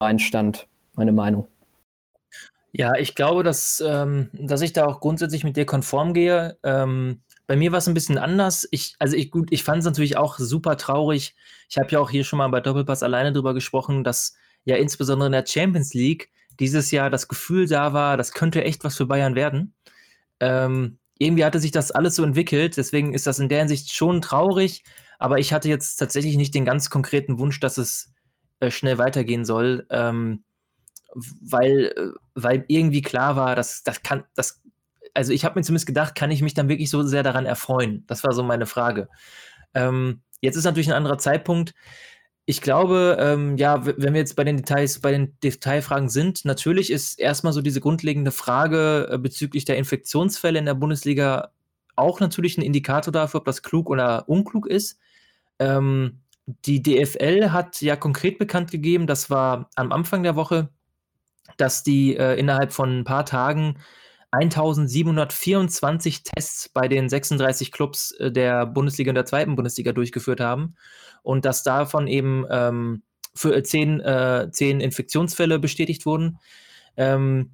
[0.00, 1.46] Mein Stand, meine Meinung.
[2.72, 6.56] Ja, ich glaube, dass, ähm, dass ich da auch grundsätzlich mit dir konform gehe.
[6.62, 8.68] Ähm, bei mir war es ein bisschen anders.
[8.70, 11.34] Ich, also ich, gut, ich fand es natürlich auch super traurig.
[11.68, 15.26] Ich habe ja auch hier schon mal bei Doppelpass alleine drüber gesprochen, dass ja insbesondere
[15.26, 16.30] in der Champions League
[16.60, 19.74] dieses Jahr das Gefühl da war, das könnte echt was für Bayern werden.
[20.38, 22.78] Ähm, irgendwie hatte sich das alles so entwickelt.
[22.78, 24.82] Deswegen ist das in der Hinsicht schon traurig.
[25.18, 28.10] Aber ich hatte jetzt tatsächlich nicht den ganz konkreten Wunsch, dass es
[28.60, 30.44] äh, schnell weitergehen soll, ähm,
[31.14, 34.62] weil, äh, weil irgendwie klar war, dass das kann, das,
[35.12, 38.04] also ich habe mir zumindest gedacht, kann ich mich dann wirklich so sehr daran erfreuen?
[38.06, 39.10] Das war so meine Frage.
[39.74, 41.74] Ähm, jetzt ist natürlich ein anderer Zeitpunkt.
[42.50, 46.90] Ich glaube, ähm, ja, wenn wir jetzt bei den Details, bei den Detailfragen sind, natürlich
[46.90, 51.52] ist erstmal so diese grundlegende Frage äh, bezüglich der Infektionsfälle in der Bundesliga
[51.94, 54.98] auch natürlich ein Indikator dafür, ob das klug oder unklug ist.
[55.60, 60.70] Ähm, die DFL hat ja konkret bekannt gegeben, das war am Anfang der Woche,
[61.56, 63.76] dass die äh, innerhalb von ein paar Tagen
[64.32, 70.76] 1724 Tests bei den 36 Clubs äh, der Bundesliga und der zweiten Bundesliga durchgeführt haben
[71.22, 73.02] und dass davon eben ähm,
[73.34, 76.38] für zehn, äh, zehn Infektionsfälle bestätigt wurden.
[76.96, 77.52] Ähm,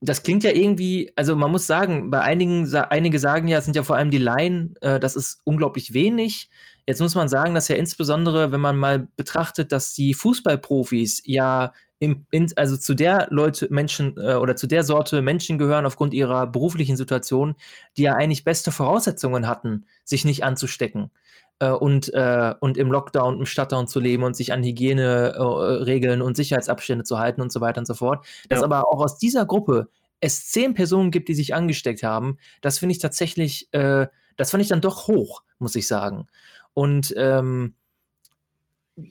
[0.00, 3.76] das klingt ja irgendwie, also man muss sagen, bei einigen, einige sagen ja, es sind
[3.76, 6.50] ja vor allem die Laien, äh, das ist unglaublich wenig.
[6.86, 11.72] Jetzt muss man sagen, dass ja insbesondere, wenn man mal betrachtet, dass die Fußballprofis ja
[12.02, 16.48] in, also zu der Leute, Menschen äh, oder zu der Sorte Menschen gehören aufgrund ihrer
[16.48, 17.54] beruflichen Situation,
[17.96, 21.12] die ja eigentlich beste Voraussetzungen hatten, sich nicht anzustecken
[21.60, 26.24] äh, und, äh, und im Lockdown, im Shutdown zu leben und sich an Hygieneregeln äh,
[26.24, 28.26] und Sicherheitsabstände zu halten und so weiter und so fort.
[28.48, 28.64] Dass ja.
[28.64, 29.88] aber auch aus dieser Gruppe
[30.18, 34.60] es zehn Personen gibt, die sich angesteckt haben, das finde ich tatsächlich, äh, das fand
[34.60, 36.26] ich dann doch hoch, muss ich sagen.
[36.74, 37.74] Und ähm,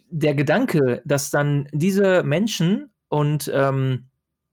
[0.10, 4.12] der Gedanke, dass dann diese Menschen und ähm,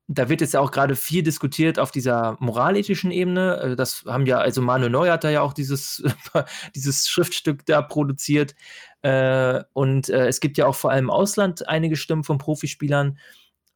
[0.08, 3.60] da wird jetzt ja auch gerade viel diskutiert auf dieser moralethischen Ebene.
[3.60, 6.02] Äh, das haben ja, also Manuel Neuer hat da ja auch dieses,
[6.74, 8.54] dieses Schriftstück da produziert.
[9.02, 13.18] Äh, und äh, es gibt ja auch vor allem im Ausland einige Stimmen von Profispielern.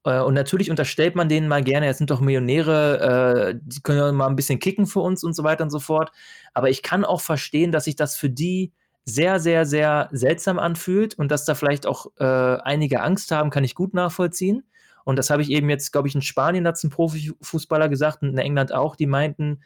[0.05, 4.27] Und natürlich unterstellt man denen mal gerne, jetzt sind doch Millionäre, die können ja mal
[4.27, 6.11] ein bisschen kicken für uns und so weiter und so fort.
[6.55, 8.73] Aber ich kann auch verstehen, dass sich das für die
[9.05, 13.65] sehr, sehr, sehr seltsam anfühlt und dass da vielleicht auch äh, einige Angst haben, kann
[13.65, 14.65] ich gut nachvollziehen.
[15.05, 18.23] Und das habe ich eben jetzt, glaube ich, in Spanien hat es ein Profifußballer gesagt
[18.23, 19.61] und in England auch, die meinten,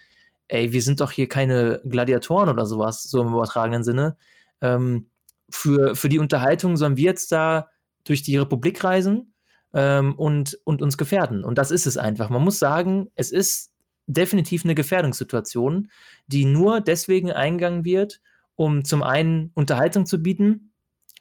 [0.49, 4.16] ey, wir sind doch hier keine Gladiatoren oder sowas, so im übertragenen Sinne.
[4.62, 5.11] Ähm,
[5.51, 7.68] für, für die Unterhaltung sollen wir jetzt da
[8.05, 9.35] durch die Republik reisen
[9.75, 11.44] ähm, und, und uns gefährden.
[11.44, 12.31] Und das ist es einfach.
[12.31, 13.72] Man muss sagen, es ist
[14.07, 15.90] definitiv eine Gefährdungssituation,
[16.27, 18.20] die nur deswegen eingegangen wird,
[18.57, 20.73] um zum einen Unterhaltung zu bieten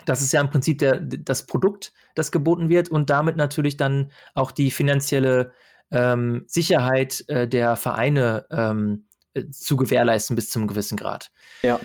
[0.06, 4.12] das ist ja im Prinzip der, das Produkt, das geboten wird und damit natürlich dann
[4.34, 5.52] auch die finanzielle
[5.92, 11.32] ähm, Sicherheit äh, der Vereine ähm, äh, zu gewährleisten bis zum gewissen Grad.
[11.62, 11.80] Ja.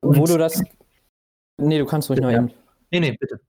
[0.00, 0.62] Und, Wo du das.
[1.56, 2.52] Nee, du kannst ruhig noch eben.
[2.90, 3.40] Nee, nee, bitte.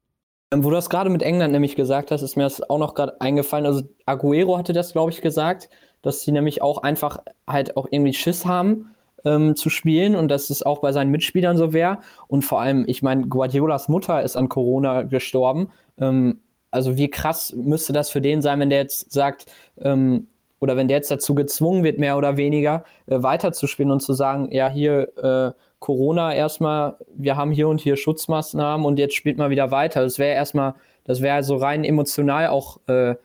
[0.52, 2.94] Ähm, wo du das gerade mit England nämlich gesagt hast, ist mir das auch noch
[2.94, 3.66] gerade eingefallen.
[3.66, 5.70] Also Aguero hatte das, glaube ich, gesagt,
[6.02, 8.95] dass sie nämlich auch einfach halt auch irgendwie Schiss haben,
[9.26, 12.00] ähm, zu spielen und dass es auch bei seinen Mitspielern so wäre.
[12.28, 15.70] Und vor allem, ich meine, Guardiolas Mutter ist an Corona gestorben.
[16.00, 16.40] Ähm,
[16.72, 19.46] also wie krass müsste das für den sein, wenn der jetzt sagt,
[19.82, 20.28] ähm,
[20.60, 24.50] oder wenn der jetzt dazu gezwungen wird, mehr oder weniger äh, weiterzuspielen und zu sagen,
[24.52, 29.50] ja, hier äh, Corona erstmal, wir haben hier und hier Schutzmaßnahmen und jetzt spielt mal
[29.50, 30.02] wieder weiter.
[30.02, 33.16] Das wäre erstmal, das wäre so rein emotional auch, äh,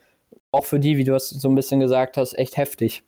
[0.53, 3.03] auch für die, wie du es so ein bisschen gesagt hast, echt heftig.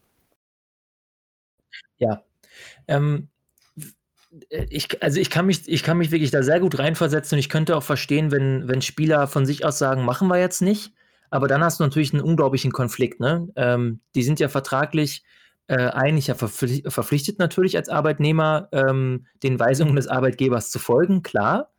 [1.98, 2.22] Ja.
[2.88, 3.28] Ähm,
[4.48, 7.48] ich, also ich kann mich, ich kann mich wirklich da sehr gut reinversetzen und ich
[7.48, 10.92] könnte auch verstehen, wenn, wenn Spieler von sich aus sagen, machen wir jetzt nicht.
[11.30, 13.20] Aber dann hast du natürlich einen unglaublichen Konflikt.
[13.20, 13.48] Ne?
[13.56, 15.22] Ähm, die sind ja vertraglich
[15.68, 21.72] äh, eigentlich ja verpflichtet natürlich als Arbeitnehmer, ähm, den Weisungen des Arbeitgebers zu folgen, klar.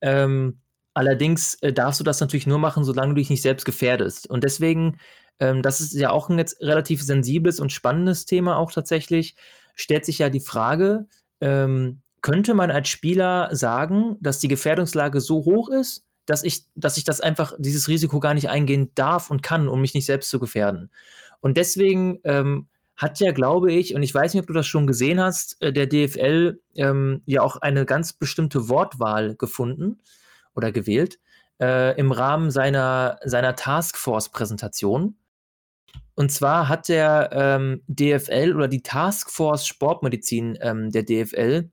[0.00, 0.60] Ähm,
[0.94, 4.30] allerdings äh, darfst du das natürlich nur machen, solange du dich nicht selbst gefährdest.
[4.30, 4.98] Und deswegen,
[5.40, 9.34] ähm, das ist ja auch ein jetzt relativ sensibles und spannendes Thema auch tatsächlich,
[9.76, 11.06] stellt sich ja die Frage,
[11.40, 16.96] ähm, könnte man als Spieler sagen, dass die Gefährdungslage so hoch ist, dass ich, dass
[16.96, 20.28] ich das einfach, dieses Risiko gar nicht eingehen darf und kann, um mich nicht selbst
[20.30, 20.90] zu gefährden.
[21.40, 24.86] Und deswegen ähm, hat ja, glaube ich, und ich weiß nicht, ob du das schon
[24.86, 30.00] gesehen hast, äh, der DFL ähm, ja auch eine ganz bestimmte Wortwahl gefunden
[30.54, 31.20] oder gewählt
[31.60, 35.16] äh, im Rahmen seiner, seiner Taskforce-Präsentation.
[36.14, 41.70] Und zwar hat der ähm, DFL oder die Taskforce Sportmedizin ähm, der DFL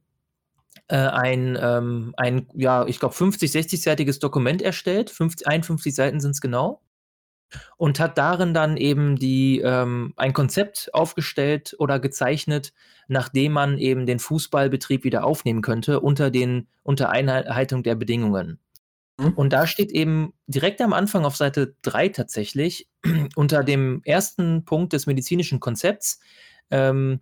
[0.89, 5.09] äh, ein, ähm, ein, ja, ich glaube, 50, 60-seitiges Dokument erstellt.
[5.09, 6.81] 50, 51 Seiten sind es genau.
[7.77, 12.73] Und hat darin dann eben die, ähm, ein Konzept aufgestellt oder gezeichnet,
[13.07, 18.59] nachdem man eben den Fußballbetrieb wieder aufnehmen könnte, unter, den, unter Einhaltung der Bedingungen.
[19.17, 19.33] Mhm.
[19.33, 22.89] Und da steht eben direkt am Anfang auf Seite 3 tatsächlich,
[23.35, 26.19] unter dem ersten Punkt des medizinischen Konzepts,
[26.71, 27.19] ähm,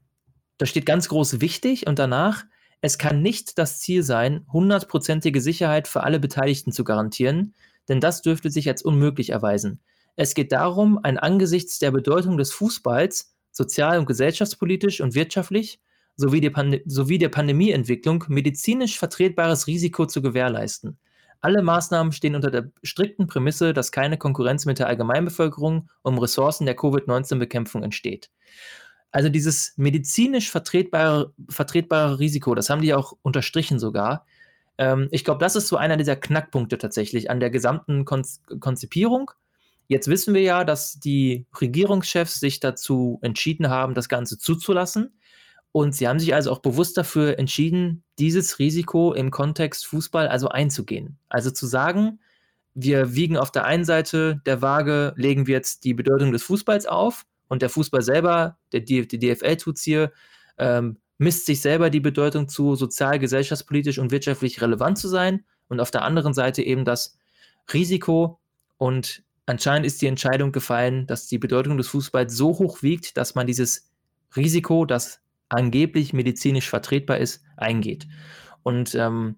[0.57, 2.45] da steht ganz groß wichtig und danach,
[2.81, 7.53] es kann nicht das Ziel sein, hundertprozentige Sicherheit für alle Beteiligten zu garantieren,
[7.89, 9.79] denn das dürfte sich als unmöglich erweisen.
[10.15, 15.79] Es geht darum, ein angesichts der Bedeutung des Fußballs sozial- und gesellschaftspolitisch und wirtschaftlich
[16.15, 20.97] sowie, Pand sowie der Pandemieentwicklung medizinisch vertretbares Risiko zu gewährleisten.
[21.41, 26.65] Alle Maßnahmen stehen unter der strikten Prämisse, dass keine Konkurrenz mit der Allgemeinbevölkerung um Ressourcen
[26.65, 28.29] der Covid-19-Bekämpfung entsteht.
[29.11, 34.25] Also dieses medizinisch vertretbare, vertretbare Risiko, das haben die auch unterstrichen sogar.
[34.77, 38.23] Ähm, ich glaube, das ist so einer dieser Knackpunkte tatsächlich an der gesamten Kon
[38.59, 39.31] Konzipierung.
[39.87, 45.13] Jetzt wissen wir ja, dass die Regierungschefs sich dazu entschieden haben, das Ganze zuzulassen.
[45.71, 50.49] Und sie haben sich also auch bewusst dafür entschieden, dieses Risiko im Kontext Fußball also
[50.49, 51.17] einzugehen.
[51.29, 52.19] Also zu sagen,
[52.73, 56.85] wir wiegen auf der einen Seite der Waage, legen wir jetzt die Bedeutung des Fußballs
[56.85, 60.11] auf und der Fußball selber, der die DFL tut es hier,
[60.57, 65.79] ähm, misst sich selber die Bedeutung zu, sozial, gesellschaftspolitisch und wirtschaftlich relevant zu sein und
[65.79, 67.17] auf der anderen Seite eben das
[67.73, 68.39] Risiko
[68.77, 73.35] und anscheinend ist die Entscheidung gefallen, dass die Bedeutung des Fußballs so hoch wiegt, dass
[73.35, 73.89] man dieses
[74.35, 78.07] Risiko, das angeblich medizinisch vertretbar ist, eingeht.
[78.63, 79.37] Und ähm,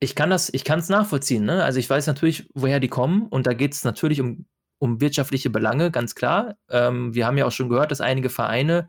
[0.00, 1.44] ich kann das, ich kann es nachvollziehen.
[1.44, 1.64] Ne?
[1.64, 4.46] Also ich weiß natürlich, woher die kommen und da geht es natürlich um,
[4.78, 6.56] um wirtschaftliche Belange, ganz klar.
[6.70, 8.88] Ähm, wir haben ja auch schon gehört, dass einige Vereine,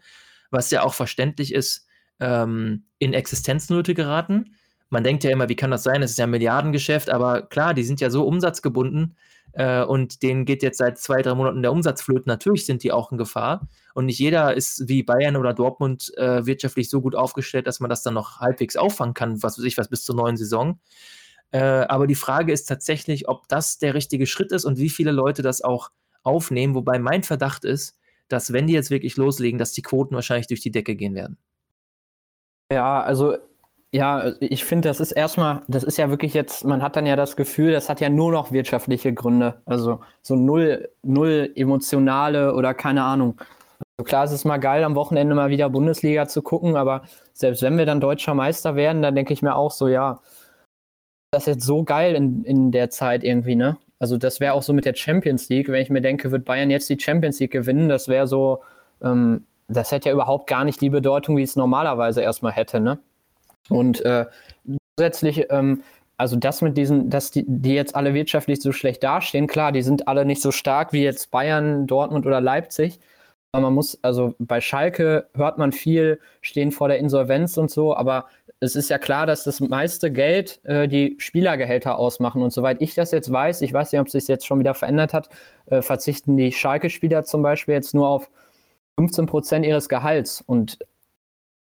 [0.51, 1.87] was ja auch verständlich ist,
[2.19, 4.55] ähm, in Existenznöte geraten.
[4.89, 6.01] Man denkt ja immer, wie kann das sein?
[6.01, 9.15] Es ist ja ein Milliardengeschäft, aber klar, die sind ja so umsatzgebunden,
[9.53, 12.29] äh, und denen geht jetzt seit zwei, drei Monaten der Umsatz flöten.
[12.29, 13.67] Natürlich sind die auch in Gefahr.
[13.93, 17.89] Und nicht jeder ist wie Bayern oder Dortmund äh, wirtschaftlich so gut aufgestellt, dass man
[17.89, 20.79] das dann noch halbwegs auffangen kann, was weiß ich, was bis zur neuen Saison.
[21.51, 25.11] Äh, aber die Frage ist tatsächlich, ob das der richtige Schritt ist und wie viele
[25.11, 25.89] Leute das auch
[26.23, 26.75] aufnehmen.
[26.75, 30.61] Wobei mein Verdacht ist, dass wenn die jetzt wirklich loslegen, dass die Quoten wahrscheinlich durch
[30.61, 31.37] die Decke gehen werden.
[32.71, 33.37] Ja, also
[33.91, 37.15] ja, ich finde, das ist erstmal, das ist ja wirklich jetzt, man hat dann ja
[37.15, 39.61] das Gefühl, das hat ja nur noch wirtschaftliche Gründe.
[39.65, 43.39] Also so null, null emotionale oder keine Ahnung.
[43.97, 47.63] Also klar, es ist mal geil, am Wochenende mal wieder Bundesliga zu gucken, aber selbst
[47.63, 50.21] wenn wir dann deutscher Meister werden, dann denke ich mir auch so, ja,
[51.31, 53.77] das ist jetzt so geil in, in der Zeit irgendwie, ne?
[53.99, 56.69] Also das wäre auch so mit der Champions League, wenn ich mir denke, wird Bayern
[56.69, 58.63] jetzt die Champions League gewinnen, das wäre so,
[59.03, 62.99] ähm, das hätte ja überhaupt gar nicht die Bedeutung, wie es normalerweise erstmal hätte, ne?
[63.67, 64.25] Und äh,
[64.97, 65.83] zusätzlich, ähm,
[66.17, 69.81] also das mit diesen, dass die, die jetzt alle wirtschaftlich so schlecht dastehen, klar, die
[69.81, 72.99] sind alle nicht so stark wie jetzt Bayern, Dortmund oder Leipzig.
[73.51, 77.95] Aber man muss, also bei Schalke hört man viel, stehen vor der Insolvenz und so,
[77.95, 78.27] aber
[78.59, 82.41] es ist ja klar, dass das meiste Geld äh, die Spielergehälter ausmachen.
[82.43, 84.73] Und soweit ich das jetzt weiß, ich weiß nicht, ob es sich jetzt schon wieder
[84.73, 85.29] verändert hat,
[85.67, 88.29] äh, verzichten die Schalke-Spieler zum Beispiel jetzt nur auf
[88.99, 90.41] 15 Prozent ihres Gehalts.
[90.45, 90.79] Und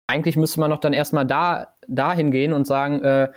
[0.07, 3.29] eigentlich müsste man doch dann erstmal da, dahin gehen und sagen, äh,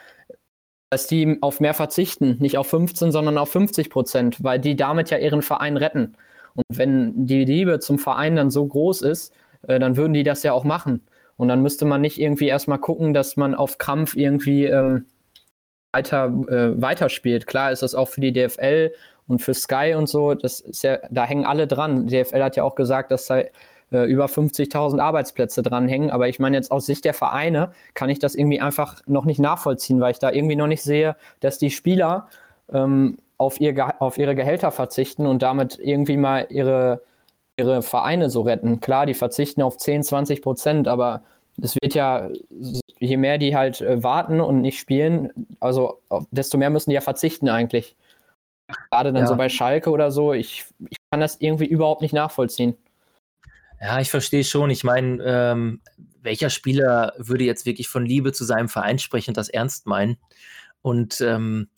[0.89, 5.09] dass die auf mehr verzichten, nicht auf 15, sondern auf 50 Prozent, weil die damit
[5.09, 6.15] ja ihren Verein retten.
[6.55, 9.33] Und wenn die Liebe zum Verein dann so groß ist,
[9.67, 11.01] äh, dann würden die das ja auch machen.
[11.37, 15.05] Und dann müsste man nicht irgendwie erstmal gucken, dass man auf Krampf irgendwie ähm,
[15.93, 17.47] weiter, äh, weiterspielt.
[17.47, 18.91] Klar ist das auch für die DFL
[19.27, 22.07] und für Sky und so, das ja, da hängen alle dran.
[22.07, 23.43] Die DFL hat ja auch gesagt, dass da
[23.91, 26.11] äh, über 50.000 Arbeitsplätze dranhängen.
[26.11, 29.39] Aber ich meine, jetzt aus Sicht der Vereine kann ich das irgendwie einfach noch nicht
[29.39, 32.27] nachvollziehen, weil ich da irgendwie noch nicht sehe, dass die Spieler
[32.71, 37.01] ähm, auf, ihr, auf ihre Gehälter verzichten und damit irgendwie mal ihre,
[37.57, 38.79] ihre Vereine so retten.
[38.79, 41.23] Klar, die verzichten auf 10, 20 Prozent, aber
[41.61, 42.29] es wird ja,
[42.99, 45.99] je mehr die halt äh, warten und nicht spielen, also
[46.31, 47.95] desto mehr müssen die ja verzichten eigentlich.
[48.91, 49.27] Gerade dann ja.
[49.27, 52.77] so bei Schalke oder so, ich, ich kann das irgendwie überhaupt nicht nachvollziehen.
[53.81, 54.69] Ja, ich verstehe schon.
[54.69, 55.81] Ich meine, ähm,
[56.21, 60.17] welcher Spieler würde jetzt wirklich von Liebe zu seinem Verein sprechen und das ernst meinen?
[60.81, 61.69] Und ähm,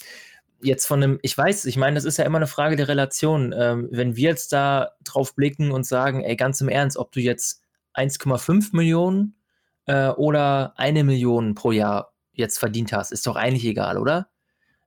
[0.62, 3.54] jetzt von einem, ich weiß, ich meine, das ist ja immer eine Frage der Relation.
[3.58, 7.20] Ähm, wenn wir jetzt da drauf blicken und sagen, ey, ganz im Ernst, ob du
[7.20, 7.62] jetzt
[7.94, 9.36] 1,5 Millionen
[9.86, 14.30] äh, oder eine Million pro Jahr jetzt verdient hast, ist doch eigentlich egal, oder?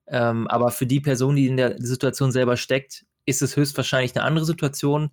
[0.07, 4.24] Ähm, aber für die Person, die in der Situation selber steckt, ist es höchstwahrscheinlich eine
[4.24, 5.11] andere Situation.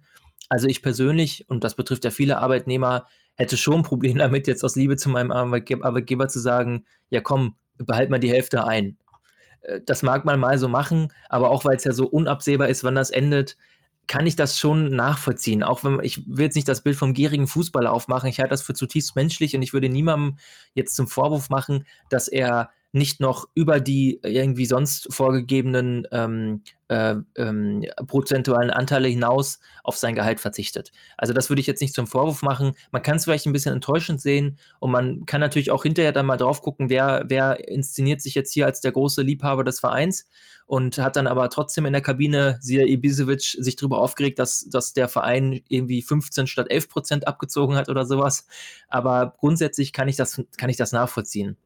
[0.52, 4.66] Also ich persönlich, und das betrifft ja viele Arbeitnehmer, hätte schon ein Problem damit, jetzt
[4.66, 8.98] aus Liebe zu meinem Arbeitgeber, zu sagen, ja komm, behalt mal die Hälfte ein.
[9.62, 12.84] Äh, das mag man mal so machen, aber auch weil es ja so unabsehbar ist,
[12.84, 13.56] wann das endet,
[14.08, 15.64] kann ich das schon nachvollziehen.
[15.64, 18.62] Auch wenn ich will jetzt nicht das Bild vom gierigen Fußballer aufmachen, ich halte das
[18.62, 20.38] für zutiefst menschlich und ich würde niemandem
[20.74, 27.16] jetzt zum Vorwurf machen, dass er nicht noch über die irgendwie sonst vorgegebenen ähm, äh,
[27.38, 30.92] ähm, prozentualen Anteile hinaus auf sein Gehalt verzichtet.
[31.18, 32.74] Also das würde ich jetzt nicht zum Vorwurf machen.
[32.92, 36.26] Man kann es vielleicht ein bisschen enttäuschend sehen und man kann natürlich auch hinterher dann
[36.26, 40.28] mal drauf gucken, wer, wer inszeniert sich jetzt hier als der große Liebhaber des Vereins
[40.66, 44.94] und hat dann aber trotzdem in der Kabine, siehe Ibisevic, sich darüber aufgeregt, dass, dass
[44.94, 48.48] der Verein irgendwie 15 statt 11 Prozent abgezogen hat oder sowas.
[48.90, 51.58] Aber grundsätzlich kann ich das, kann ich das nachvollziehen.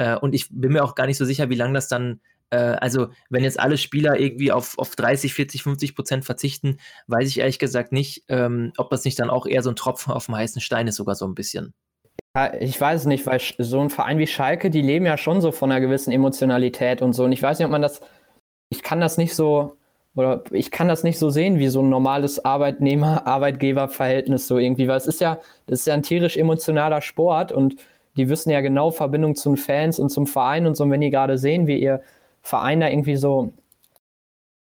[0.00, 2.56] Äh, und ich bin mir auch gar nicht so sicher, wie lange das dann, äh,
[2.56, 7.40] also wenn jetzt alle Spieler irgendwie auf, auf 30, 40, 50 Prozent verzichten, weiß ich
[7.40, 10.36] ehrlich gesagt nicht, ähm, ob das nicht dann auch eher so ein Tropfen auf dem
[10.36, 11.74] heißen Stein ist, sogar so ein bisschen.
[12.34, 15.42] Ja, ich weiß es nicht, weil so ein Verein wie Schalke, die leben ja schon
[15.42, 17.24] so von einer gewissen Emotionalität und so.
[17.24, 18.00] Und ich weiß nicht, ob man das,
[18.70, 19.76] ich kann das nicht so,
[20.14, 24.96] oder ich kann das nicht so sehen wie so ein normales Arbeitnehmer-Arbeitgeber-Verhältnis so irgendwie, weil
[24.96, 27.76] es ist ja, das ist ja ein tierisch emotionaler Sport und
[28.20, 30.84] die wissen ja genau Verbindung zu den Fans und zum Verein und so.
[30.84, 32.02] Und wenn die gerade sehen, wie ihr
[32.42, 33.54] Verein da irgendwie so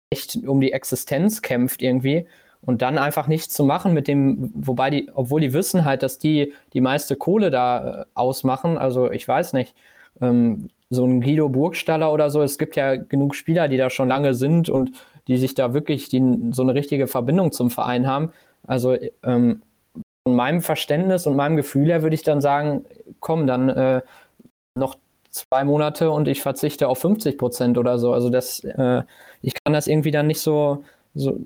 [0.08, 2.26] echt um die Existenz kämpft irgendwie
[2.62, 6.18] und dann einfach nichts zu machen mit dem, wobei die, obwohl die wissen halt, dass
[6.18, 9.74] die die meiste Kohle da äh, ausmachen, also ich weiß nicht,
[10.22, 14.08] ähm, so ein Guido Burgstaller oder so, es gibt ja genug Spieler, die da schon
[14.08, 14.92] lange sind und
[15.28, 18.32] die sich da wirklich die, so eine richtige Verbindung zum Verein haben.
[18.66, 19.60] Also ähm,
[20.24, 22.84] von meinem Verständnis und meinem Gefühl her würde ich dann sagen,
[23.20, 24.02] komm, dann äh,
[24.74, 24.96] noch
[25.30, 28.12] zwei Monate und ich verzichte auf 50 Prozent oder so.
[28.12, 29.02] Also das, äh,
[29.40, 30.84] ich kann das irgendwie dann nicht so,
[31.14, 31.40] so,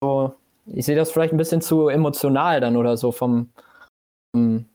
[0.00, 0.34] so,
[0.66, 3.50] ich sehe das vielleicht ein bisschen zu emotional dann oder so vom,
[4.34, 4.66] vom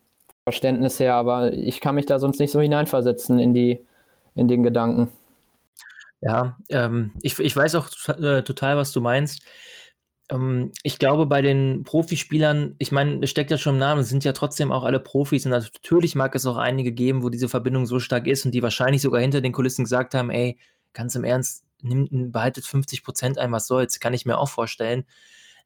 [0.48, 3.84] Verständnis her, aber ich kann mich da sonst nicht so hineinversetzen in die,
[4.36, 5.10] in den Gedanken.
[6.22, 9.44] Ja, ähm, ich, ich weiß auch äh, total, was du meinst.
[10.30, 14.10] Ähm, ich glaube, bei den Profispielern, ich meine, es steckt ja schon im Namen, es
[14.10, 17.50] sind ja trotzdem auch alle Profis und natürlich mag es auch einige geben, wo diese
[17.50, 20.58] Verbindung so stark ist und die wahrscheinlich sogar hinter den Kulissen gesagt haben, ey,
[20.94, 25.06] ganz im Ernst, nimmt, behaltet 50 Prozent ein, was soll's, kann ich mir auch vorstellen.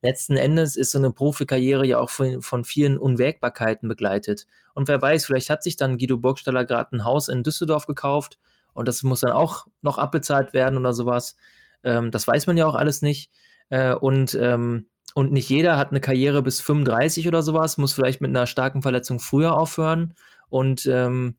[0.01, 4.47] Letzten Endes ist so eine Profikarriere ja auch von, von vielen Unwägbarkeiten begleitet.
[4.73, 8.39] Und wer weiß, vielleicht hat sich dann Guido Burgstaller gerade ein Haus in Düsseldorf gekauft
[8.73, 11.35] und das muss dann auch noch abbezahlt werden oder sowas.
[11.83, 13.29] Ähm, das weiß man ja auch alles nicht.
[13.69, 18.21] Äh, und, ähm, und nicht jeder hat eine Karriere bis 35 oder sowas, muss vielleicht
[18.21, 20.13] mit einer starken Verletzung früher aufhören.
[20.49, 21.35] Und ähm,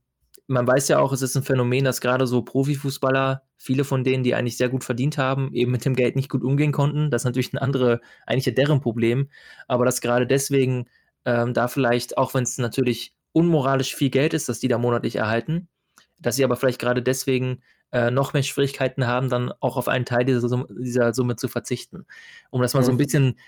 [0.46, 4.24] man weiß ja auch, es ist ein Phänomen, dass gerade so Profifußballer, viele von denen,
[4.24, 7.10] die eigentlich sehr gut verdient haben, eben mit dem Geld nicht gut umgehen konnten.
[7.10, 9.28] Das ist natürlich ein andere, eigentlich deren Problem.
[9.68, 10.86] Aber dass gerade deswegen
[11.24, 15.16] ähm, da vielleicht, auch wenn es natürlich unmoralisch viel Geld ist, dass die da monatlich
[15.16, 15.68] erhalten,
[16.18, 20.04] dass sie aber vielleicht gerade deswegen äh, noch mehr Schwierigkeiten haben, dann auch auf einen
[20.04, 22.06] Teil dieser, Summe, dieser Summe zu verzichten.
[22.50, 22.84] Um das mal mhm.
[22.84, 22.98] so ein mhm.
[22.98, 23.38] bisschen,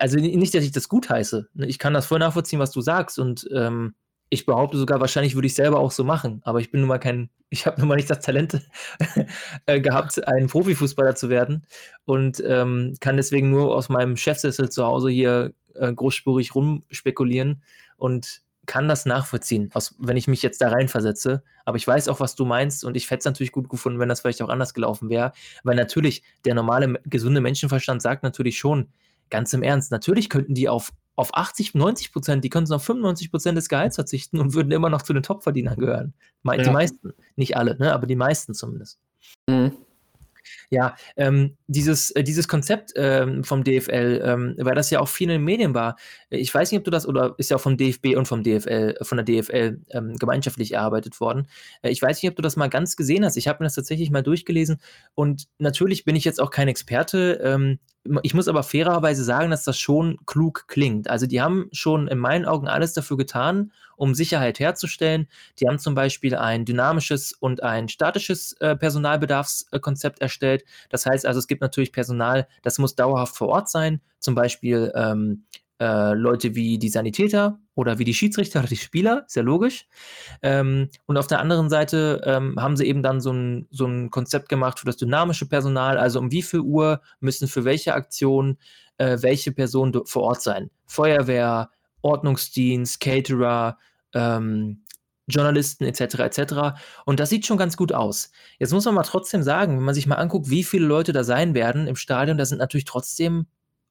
[0.00, 1.48] also nicht, dass ich das gut heiße.
[1.54, 1.66] Ne?
[1.66, 3.94] Ich kann das voll nachvollziehen, was du sagst und ähm,
[4.28, 6.98] ich behaupte sogar, wahrscheinlich würde ich selber auch so machen, aber ich bin nun mal
[6.98, 8.60] kein, ich habe nun mal nicht das Talent
[9.66, 11.66] äh, gehabt, ein Profifußballer zu werden
[12.04, 17.62] und ähm, kann deswegen nur aus meinem Chefsessel zu Hause hier äh, großspurig rumspekulieren
[17.96, 21.42] und kann das nachvollziehen, aus, wenn ich mich jetzt da reinversetze.
[21.64, 24.08] Aber ich weiß auch, was du meinst und ich hätte es natürlich gut gefunden, wenn
[24.08, 25.32] das vielleicht auch anders gelaufen wäre.
[25.64, 28.88] Weil natürlich der normale, gesunde Menschenverstand sagt natürlich schon,
[29.30, 33.30] ganz im Ernst, natürlich könnten die auf, auf 80, 90 Prozent, die könnten auf 95
[33.30, 36.14] Prozent des Gehalts verzichten und würden immer noch zu den Topverdienern gehören.
[36.44, 36.72] Die ja.
[36.72, 37.92] meisten, nicht alle, ne?
[37.92, 38.98] aber die meisten zumindest.
[39.48, 39.72] Mhm.
[40.70, 45.28] Ja, ähm, dieses, äh, dieses Konzept ähm, vom DFL, ähm, weil das ja auch viel
[45.28, 45.96] in den Medien war.
[46.30, 48.96] Ich weiß nicht, ob du das, oder ist ja auch vom DFB und vom DFL,
[49.02, 51.48] von der DFL ähm, gemeinschaftlich erarbeitet worden.
[51.82, 53.36] Äh, ich weiß nicht, ob du das mal ganz gesehen hast.
[53.36, 54.78] Ich habe mir das tatsächlich mal durchgelesen
[55.14, 57.40] und natürlich bin ich jetzt auch kein Experte.
[58.22, 61.08] Ich muss aber fairerweise sagen, dass das schon klug klingt.
[61.08, 65.28] Also die haben schon in meinen Augen alles dafür getan, um Sicherheit herzustellen.
[65.58, 70.64] Die haben zum Beispiel ein dynamisches und ein statisches äh, Personalbedarfskonzept erstellt.
[70.90, 74.92] Das heißt also, es gibt natürlich Personal, das muss dauerhaft vor Ort sein, zum Beispiel
[74.94, 75.44] ähm,
[75.80, 79.86] äh, Leute wie die Sanitäter oder wie die Schiedsrichter oder die Spieler, ist ja logisch.
[80.42, 84.10] Ähm, und auf der anderen Seite ähm, haben sie eben dann so ein, so ein
[84.10, 88.58] Konzept gemacht für das dynamische Personal, also um wie viel Uhr müssen für welche Aktion
[88.98, 90.70] äh, welche Personen vor Ort sein.
[90.86, 91.70] Feuerwehr,
[92.02, 93.78] Ordnungsdienst, Caterer,
[94.14, 94.82] ähm,
[95.28, 96.20] Journalisten etc.
[96.20, 96.54] etc.
[97.04, 98.30] Und das sieht schon ganz gut aus.
[98.58, 101.24] Jetzt muss man mal trotzdem sagen, wenn man sich mal anguckt, wie viele Leute da
[101.24, 103.46] sein werden im Stadion, da sind natürlich trotzdem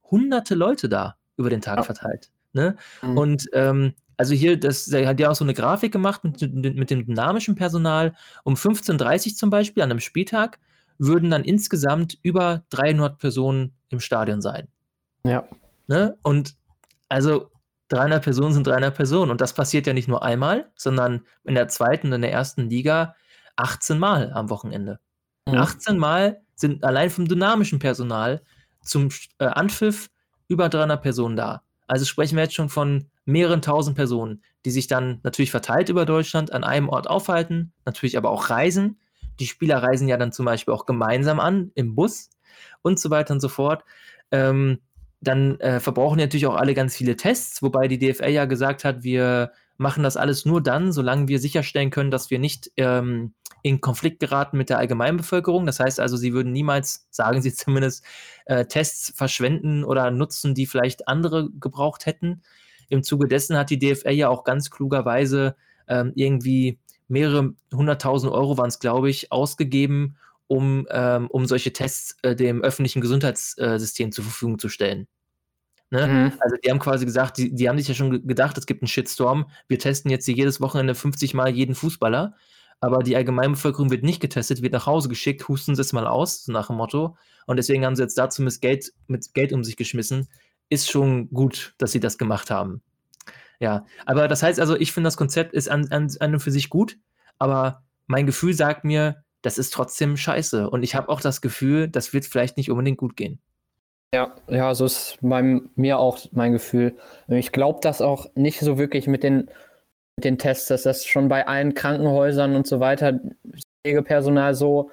[0.09, 1.83] hunderte Leute da über den Tag ja.
[1.83, 2.31] verteilt.
[2.53, 2.75] Ne?
[3.01, 3.17] Mhm.
[3.17, 6.89] Und ähm, also hier, das, der hat ja auch so eine Grafik gemacht mit, mit
[6.89, 8.13] dem dynamischen Personal.
[8.43, 10.59] Um 15.30 Uhr zum Beispiel an einem Spieltag
[10.97, 14.69] würden dann insgesamt über 300 Personen im Stadion sein.
[15.25, 15.45] Ja.
[15.87, 16.17] Ne?
[16.23, 16.55] Und
[17.09, 17.51] also
[17.89, 19.31] 300 Personen sind 300 Personen.
[19.31, 22.69] Und das passiert ja nicht nur einmal, sondern in der zweiten und in der ersten
[22.69, 23.15] Liga
[23.57, 24.99] 18 Mal am Wochenende.
[25.47, 25.55] Mhm.
[25.55, 28.41] 18 Mal sind allein vom dynamischen Personal
[28.81, 30.09] zum äh, Anpfiff
[30.47, 31.63] über 300 Personen da.
[31.87, 36.05] Also sprechen wir jetzt schon von mehreren tausend Personen, die sich dann natürlich verteilt über
[36.05, 38.99] Deutschland an einem Ort aufhalten, natürlich aber auch reisen.
[39.39, 42.29] Die Spieler reisen ja dann zum Beispiel auch gemeinsam an im Bus
[42.81, 43.83] und so weiter und so fort.
[44.31, 44.79] Ähm,
[45.21, 49.03] dann äh, verbrauchen natürlich auch alle ganz viele Tests, wobei die DFL ja gesagt hat,
[49.03, 53.81] wir machen das alles nur dann, solange wir sicherstellen können, dass wir nicht ähm, in
[53.81, 55.65] Konflikt geraten mit der Allgemeinbevölkerung.
[55.65, 58.03] Das heißt also, sie würden niemals, sagen sie zumindest,
[58.45, 62.41] äh, Tests verschwenden oder nutzen, die vielleicht andere gebraucht hätten.
[62.89, 65.55] Im Zuge dessen hat die DFL ja auch ganz klugerweise
[65.87, 72.17] ähm, irgendwie mehrere hunderttausend Euro waren es, glaube ich, ausgegeben, um, ähm, um solche Tests
[72.21, 75.07] äh, dem öffentlichen Gesundheitssystem zur Verfügung zu stellen.
[75.91, 76.07] Ne?
[76.07, 76.39] Mhm.
[76.39, 78.87] Also die haben quasi gesagt, die, die haben sich ja schon gedacht, es gibt einen
[78.87, 79.49] Shitstorm.
[79.67, 82.35] Wir testen jetzt hier jedes Wochenende 50 Mal jeden Fußballer,
[82.79, 86.45] aber die Allgemeinbevölkerung wird nicht getestet, wird nach Hause geschickt, husten sie es mal aus,
[86.45, 87.17] so nach dem Motto.
[87.45, 90.27] Und deswegen haben sie jetzt dazu mit Geld, mit Geld um sich geschmissen.
[90.69, 92.81] Ist schon gut, dass sie das gemacht haben.
[93.59, 96.51] Ja, aber das heißt also, ich finde das Konzept ist an, an, an und für
[96.51, 96.97] sich gut,
[97.39, 100.69] aber mein Gefühl sagt mir, das ist trotzdem scheiße.
[100.69, 103.39] Und ich habe auch das Gefühl, das wird vielleicht nicht unbedingt gut gehen.
[104.13, 105.41] Ja, ja, so ist bei
[105.75, 106.95] mir auch mein Gefühl.
[107.27, 109.49] Ich glaube das auch nicht so wirklich mit den,
[110.17, 113.19] mit den Tests, dass das schon bei allen Krankenhäusern und so weiter
[113.83, 114.91] Pflegepersonal so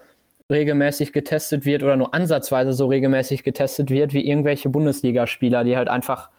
[0.50, 5.88] regelmäßig getestet wird oder nur ansatzweise so regelmäßig getestet wird wie irgendwelche Bundesligaspieler, die halt
[5.88, 6.30] einfach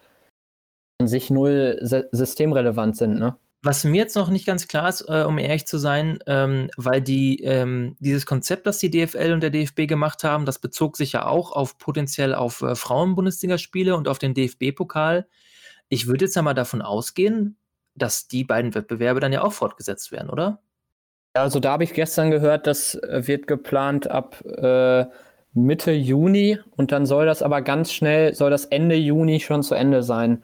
[0.99, 1.79] an sich null
[2.11, 3.37] systemrelevant sind, ne?
[3.65, 7.01] Was mir jetzt noch nicht ganz klar ist, äh, um ehrlich zu sein, ähm, weil
[7.01, 11.13] die, ähm, dieses Konzept, das die DFL und der DFB gemacht haben, das bezog sich
[11.13, 15.27] ja auch auf potenziell auf äh, Frauen-Bundesligaspiele und auf den DFB-Pokal.
[15.87, 17.55] Ich würde jetzt ja mal davon ausgehen,
[17.95, 20.61] dass die beiden Wettbewerbe dann ja auch fortgesetzt werden, oder?
[21.31, 25.05] Also da habe ich gestern gehört, das äh, wird geplant ab äh,
[25.53, 29.73] Mitte Juni und dann soll das aber ganz schnell, soll das Ende Juni schon zu
[29.73, 30.43] Ende sein.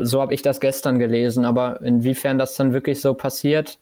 [0.00, 3.78] So habe ich das gestern gelesen, aber inwiefern das dann wirklich so passiert,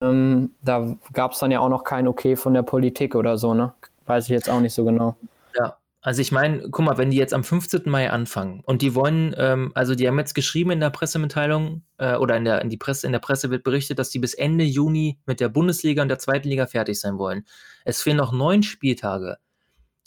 [0.00, 3.52] ähm, da gab es dann ja auch noch kein Okay von der Politik oder so,
[3.52, 3.72] ne?
[4.06, 5.16] Weiß ich jetzt auch nicht so genau.
[5.56, 7.82] Ja, also ich meine, guck mal, wenn die jetzt am 15.
[7.86, 12.16] Mai anfangen und die wollen, ähm, also die haben jetzt geschrieben in der Pressemitteilung äh,
[12.16, 14.64] oder in der, in, die Presse, in der Presse wird berichtet, dass die bis Ende
[14.64, 17.44] Juni mit der Bundesliga und der zweiten Liga fertig sein wollen.
[17.84, 19.36] Es fehlen noch neun Spieltage.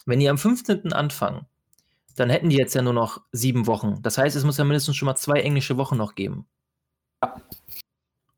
[0.06, 0.94] Wenn die am 15.
[0.94, 1.46] anfangen
[2.16, 4.02] dann hätten die jetzt ja nur noch sieben Wochen.
[4.02, 6.48] Das heißt, es muss ja mindestens schon mal zwei englische Wochen noch geben.
[7.24, 7.36] Ja.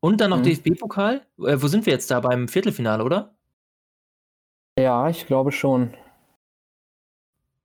[0.00, 0.44] Und dann noch mhm.
[0.44, 1.26] DFB-Pokal.
[1.38, 2.20] Äh, wo sind wir jetzt da?
[2.20, 3.34] Beim Viertelfinale, oder?
[4.78, 5.94] Ja, ich glaube schon.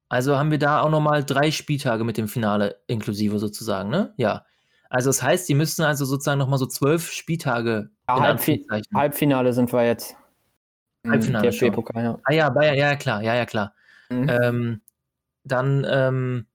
[0.10, 4.14] Also haben wir da auch nochmal drei Spieltage mit dem Finale inklusive sozusagen, ne?
[4.18, 4.46] Ja.
[4.90, 7.90] Also das heißt, die müssten also sozusagen nochmal so zwölf Spieltage.
[8.10, 10.18] Ja, Halbfi Halbfinale sind wir jetzt.
[11.08, 11.50] Halbfinale.
[11.50, 12.20] DFB-Pokal, ja.
[12.24, 13.74] Ah ja, Bayern, ja, ja, klar, ja, ja, klar.
[14.10, 14.30] Mhm.
[14.30, 14.82] Ähm,
[15.44, 16.48] dann, ähm,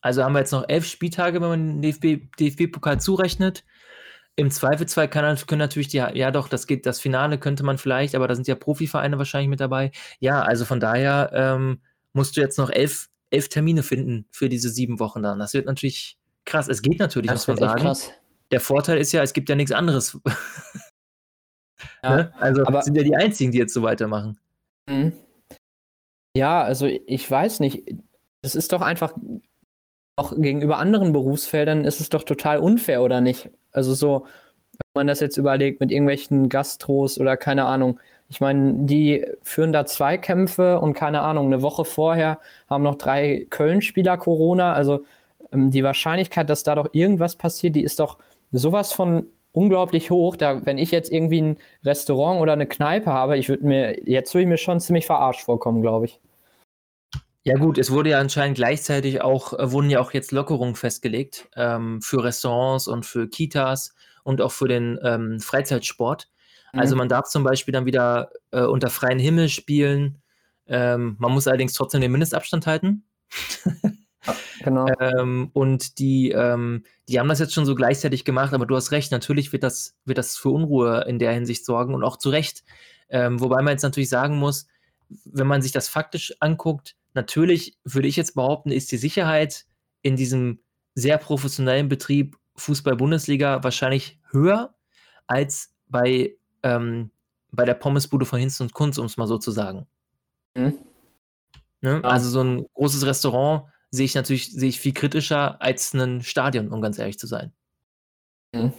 [0.00, 3.64] also haben wir jetzt noch elf Spieltage, wenn man den DFB, DFB-Pokal zurechnet.
[4.36, 8.14] im Zweifelsfall kann, können natürlich die, ja doch, das geht, das Finale könnte man vielleicht,
[8.14, 9.90] aber da sind ja Profivereine wahrscheinlich mit dabei.
[10.20, 11.80] Ja, also von daher ähm,
[12.12, 15.40] musst du jetzt noch elf, elf Termine finden für diese sieben Wochen dann.
[15.40, 16.68] Das wird natürlich krass.
[16.68, 17.82] Es geht natürlich, das muss man sagen.
[17.82, 18.12] Krass.
[18.50, 20.18] Der Vorteil ist ja, es gibt ja nichts anderes.
[22.02, 22.32] ja, ne?
[22.38, 24.38] Also aber, sind ja die einzigen, die jetzt so weitermachen.
[24.88, 25.12] Mhm.
[26.36, 27.84] Ja, also ich weiß nicht.
[28.42, 29.12] Es ist doch einfach
[30.16, 33.50] auch gegenüber anderen Berufsfeldern ist es doch total unfair, oder nicht?
[33.72, 34.24] Also so,
[34.72, 38.00] wenn man das jetzt überlegt mit irgendwelchen Gastros oder keine Ahnung.
[38.28, 43.46] Ich meine, die führen da Zweikämpfe und keine Ahnung, eine Woche vorher haben noch drei
[43.50, 44.72] Köln-Spieler Corona.
[44.72, 45.04] Also
[45.52, 48.18] ähm, die Wahrscheinlichkeit, dass da doch irgendwas passiert, die ist doch
[48.52, 50.36] sowas von unglaublich hoch.
[50.36, 54.34] Da, wenn ich jetzt irgendwie ein Restaurant oder eine Kneipe habe, ich würde mir, jetzt
[54.34, 56.20] würde ich mir schon ziemlich verarscht vorkommen, glaube ich.
[57.44, 61.48] Ja gut, es wurde ja anscheinend gleichzeitig auch, äh, wurden ja auch jetzt Lockerungen festgelegt
[61.56, 66.28] ähm, für Restaurants und für Kitas und auch für den ähm, Freizeitsport.
[66.72, 66.80] Mhm.
[66.80, 70.20] Also man darf zum Beispiel dann wieder äh, unter freiem Himmel spielen.
[70.66, 73.04] Ähm, man muss allerdings trotzdem den Mindestabstand halten.
[74.62, 74.86] genau.
[75.00, 78.92] Ähm, und die, ähm, die haben das jetzt schon so gleichzeitig gemacht, aber du hast
[78.92, 82.30] recht, natürlich wird das, wird das für Unruhe in der Hinsicht sorgen und auch zu
[82.30, 82.64] Recht.
[83.08, 84.66] Ähm, wobei man jetzt natürlich sagen muss,
[85.24, 89.64] wenn man sich das faktisch anguckt, natürlich würde ich jetzt behaupten, ist die Sicherheit
[90.02, 90.60] in diesem
[90.94, 94.74] sehr professionellen Betrieb Fußball-Bundesliga wahrscheinlich höher
[95.26, 97.10] als bei, ähm,
[97.50, 99.86] bei der Pommesbude von Hinz und Kunz, um es mal so zu sagen.
[100.54, 100.78] Mhm.
[101.80, 101.92] Ne?
[101.92, 102.00] Ja.
[102.00, 106.68] Also so ein großes Restaurant sehe ich natürlich sehe ich viel kritischer als ein Stadion,
[106.68, 107.52] um ganz ehrlich zu sein.
[108.54, 108.72] Mhm.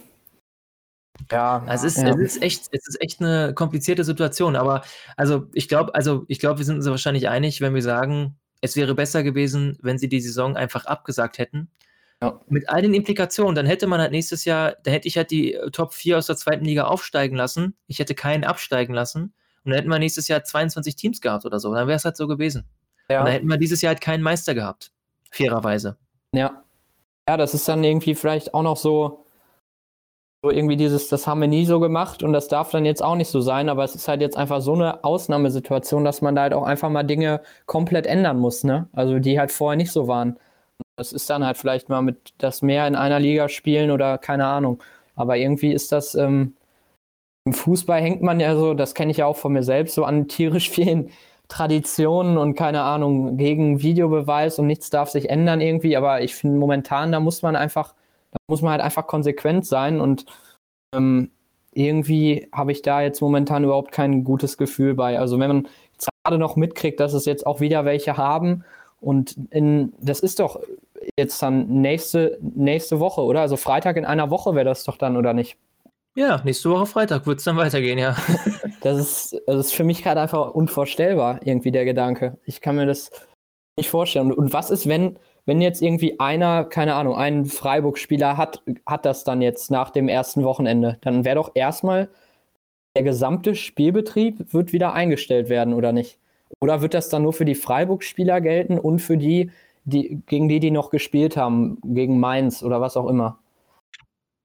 [1.30, 2.08] Ja, es ist, ja.
[2.08, 4.56] es ist echt, es ist echt eine komplizierte Situation.
[4.56, 4.82] Aber
[5.16, 8.76] also ich glaube, also ich glaube, wir sind uns wahrscheinlich einig, wenn wir sagen, es
[8.76, 11.70] wäre besser gewesen, wenn sie die Saison einfach abgesagt hätten.
[12.22, 12.40] Ja.
[12.48, 15.54] Mit all den Implikationen, dann hätte man halt nächstes Jahr, da hätte ich halt die
[15.54, 17.76] äh, Top 4 aus der zweiten Liga aufsteigen lassen.
[17.86, 19.32] Ich hätte keinen absteigen lassen.
[19.64, 21.74] Und dann hätten wir nächstes Jahr 22 Teams gehabt oder so.
[21.74, 22.64] Dann wäre es halt so gewesen.
[23.08, 23.20] Ja.
[23.20, 24.92] Und dann hätten wir dieses Jahr halt keinen Meister gehabt.
[25.30, 25.96] Fairerweise.
[26.34, 26.62] Ja.
[27.28, 29.24] Ja, das ist dann irgendwie vielleicht auch noch so,
[30.42, 33.14] so irgendwie dieses, das haben wir nie so gemacht und das darf dann jetzt auch
[33.14, 36.42] nicht so sein, aber es ist halt jetzt einfach so eine Ausnahmesituation, dass man da
[36.42, 38.88] halt auch einfach mal Dinge komplett ändern muss, ne?
[38.92, 40.38] Also die halt vorher nicht so waren.
[40.96, 44.46] Das ist dann halt vielleicht mal mit das mehr in einer Liga spielen oder keine
[44.46, 44.82] Ahnung.
[45.14, 46.56] Aber irgendwie ist das, ähm,
[47.44, 50.04] im Fußball hängt man ja so, das kenne ich ja auch von mir selbst, so
[50.04, 51.10] an tierisch vielen
[51.50, 55.96] Traditionen und keine Ahnung, gegen Videobeweis und nichts darf sich ändern irgendwie.
[55.96, 57.94] Aber ich finde momentan, da muss man einfach
[58.30, 60.24] da muss man halt einfach konsequent sein und
[60.94, 61.30] ähm,
[61.72, 65.18] irgendwie habe ich da jetzt momentan überhaupt kein gutes Gefühl bei.
[65.18, 65.68] Also wenn man
[66.24, 68.64] gerade noch mitkriegt, dass es jetzt auch wieder welche haben
[69.00, 70.60] und in, das ist doch
[71.16, 73.40] jetzt dann nächste, nächste Woche, oder?
[73.40, 75.56] Also Freitag in einer Woche wäre das doch dann, oder nicht?
[76.14, 78.16] Ja, nächste Woche Freitag wird es dann weitergehen, ja.
[78.80, 82.38] das, ist, das ist für mich gerade einfach unvorstellbar, irgendwie der Gedanke.
[82.44, 83.10] Ich kann mir das
[83.76, 84.32] nicht vorstellen.
[84.32, 89.24] Und was ist, wenn wenn jetzt irgendwie einer, keine Ahnung, ein Freiburg-Spieler hat, hat das
[89.24, 92.08] dann jetzt nach dem ersten Wochenende, dann wäre doch erstmal
[92.96, 96.18] der gesamte Spielbetrieb wird wieder eingestellt werden, oder nicht?
[96.60, 99.50] Oder wird das dann nur für die Freiburg-Spieler gelten und für die,
[99.84, 103.38] die, gegen die, die noch gespielt haben, gegen Mainz oder was auch immer?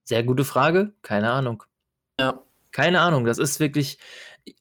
[0.05, 1.63] Sehr gute Frage, keine Ahnung.
[2.19, 2.44] Ja.
[2.76, 3.99] Keine Ahnung, das ist wirklich.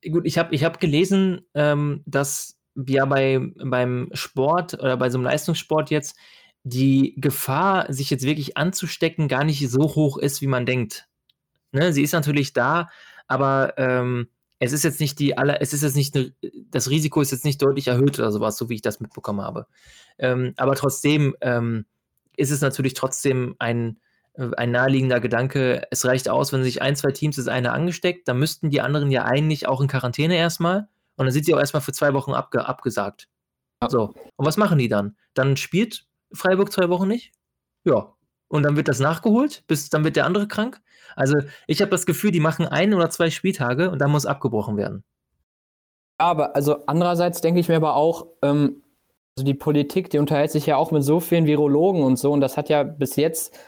[0.08, 5.18] Gut, ich habe ich hab gelesen, ähm, dass ja bei, beim Sport oder bei so
[5.18, 6.16] einem Leistungssport jetzt
[6.62, 11.08] die Gefahr, sich jetzt wirklich anzustecken, gar nicht so hoch ist, wie man denkt.
[11.72, 11.92] Ne?
[11.92, 12.88] Sie ist natürlich da,
[13.26, 14.28] aber ähm,
[14.60, 16.16] es ist jetzt nicht die aller, es ist jetzt nicht,
[16.70, 19.66] das Risiko ist jetzt nicht deutlich erhöht oder sowas, so wie ich das mitbekommen habe.
[20.18, 21.84] Ähm, aber trotzdem ähm,
[22.36, 23.98] ist es natürlich trotzdem ein,
[24.36, 25.86] ein naheliegender Gedanke.
[25.90, 29.10] Es reicht aus, wenn sich ein, zwei Teams das eine angesteckt, dann müssten die anderen
[29.10, 30.88] ja eigentlich auch in Quarantäne erstmal.
[31.16, 33.28] Und dann sind sie auch erstmal für zwei Wochen abge abgesagt.
[33.82, 33.90] Ja.
[33.90, 34.14] So.
[34.36, 35.16] Und was machen die dann?
[35.34, 37.32] Dann spielt Freiburg zwei Wochen nicht?
[37.84, 38.12] Ja.
[38.48, 40.80] Und dann wird das nachgeholt, bis dann wird der andere krank.
[41.16, 44.76] Also ich habe das Gefühl, die machen ein oder zwei Spieltage und dann muss abgebrochen
[44.76, 45.04] werden.
[46.18, 48.82] Aber also andererseits denke ich mir aber auch, ähm,
[49.36, 52.40] also die Politik, die unterhält sich ja auch mit so vielen Virologen und so und
[52.40, 53.58] das hat ja bis jetzt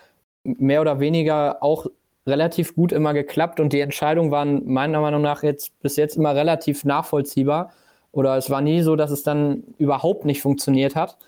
[0.58, 1.86] mehr oder weniger auch
[2.26, 6.34] relativ gut immer geklappt und die Entscheidungen waren meiner Meinung nach jetzt bis jetzt immer
[6.34, 7.72] relativ nachvollziehbar.
[8.12, 11.18] Oder es war nie so, dass es dann überhaupt nicht funktioniert hat.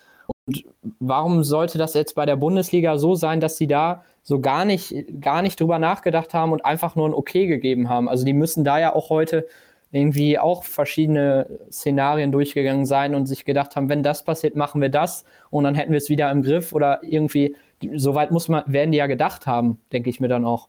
[0.47, 0.64] Und
[0.99, 4.95] warum sollte das jetzt bei der Bundesliga so sein, dass sie da so gar nicht,
[5.21, 8.09] gar nicht drüber nachgedacht haben und einfach nur ein Okay gegeben haben?
[8.09, 9.47] Also die müssen da ja auch heute
[9.91, 14.91] irgendwie auch verschiedene Szenarien durchgegangen sein und sich gedacht haben, wenn das passiert, machen wir
[14.91, 17.57] das und dann hätten wir es wieder im Griff oder irgendwie,
[17.97, 20.68] soweit muss man, werden die ja gedacht haben, denke ich mir dann auch.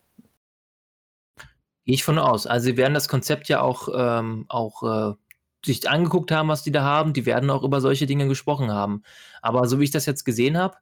[1.85, 2.45] Gehe ich von aus.
[2.45, 5.15] Also sie werden das Konzept ja auch, ähm, auch äh,
[5.65, 7.13] sich angeguckt haben, was die da haben.
[7.13, 9.03] Die werden auch über solche Dinge gesprochen haben.
[9.41, 10.77] Aber so wie ich das jetzt gesehen habe,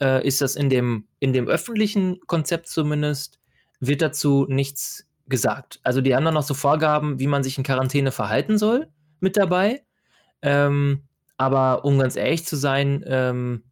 [0.00, 3.38] äh, ist das in dem, in dem öffentlichen Konzept zumindest,
[3.80, 5.80] wird dazu nichts gesagt.
[5.82, 8.88] Also die haben dann noch so Vorgaben, wie man sich in Quarantäne verhalten soll,
[9.20, 9.84] mit dabei.
[10.42, 11.02] Ähm,
[11.36, 13.64] aber um ganz ehrlich zu sein, ähm,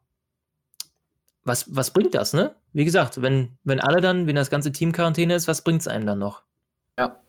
[1.44, 2.54] was, was bringt das, ne?
[2.72, 5.88] Wie gesagt, wenn, wenn alle dann, wenn das ganze Team Quarantäne ist, was bringt es
[5.88, 6.42] einem dann noch?
[6.98, 7.20] Ja.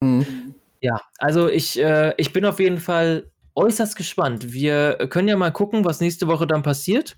[0.00, 0.54] Mhm.
[0.80, 4.52] Ja, also ich, äh, ich bin auf jeden Fall äußerst gespannt.
[4.52, 7.16] Wir können ja mal gucken, was nächste Woche dann passiert,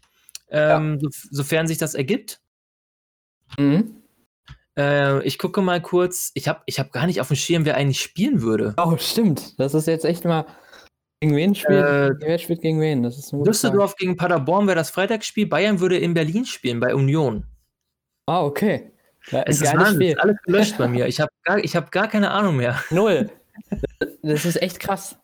[0.50, 0.98] ähm, ja.
[1.00, 2.40] so, sofern sich das ergibt.
[3.58, 4.02] Mhm.
[4.78, 6.30] Äh, ich gucke mal kurz.
[6.34, 8.74] Ich habe ich hab gar nicht auf dem Schirm, wer eigentlich spielen würde.
[8.78, 9.58] Oh, stimmt.
[9.58, 10.46] Das ist jetzt echt mal.
[11.20, 11.84] Gegen wen spielt?
[11.84, 13.02] Äh, wer spielt gegen wen?
[13.02, 15.46] Das ist Düsseldorf gegen Paderborn wäre das Freitagsspiel.
[15.46, 17.44] Bayern würde in Berlin spielen, bei Union.
[18.26, 18.92] Ah, okay.
[19.30, 20.10] Ja, es ist, Spiel.
[20.10, 21.06] ist alles gelöscht bei mir.
[21.06, 22.76] Ich habe gar, hab gar keine Ahnung mehr.
[22.90, 23.30] Null.
[24.22, 25.18] Das ist echt krass.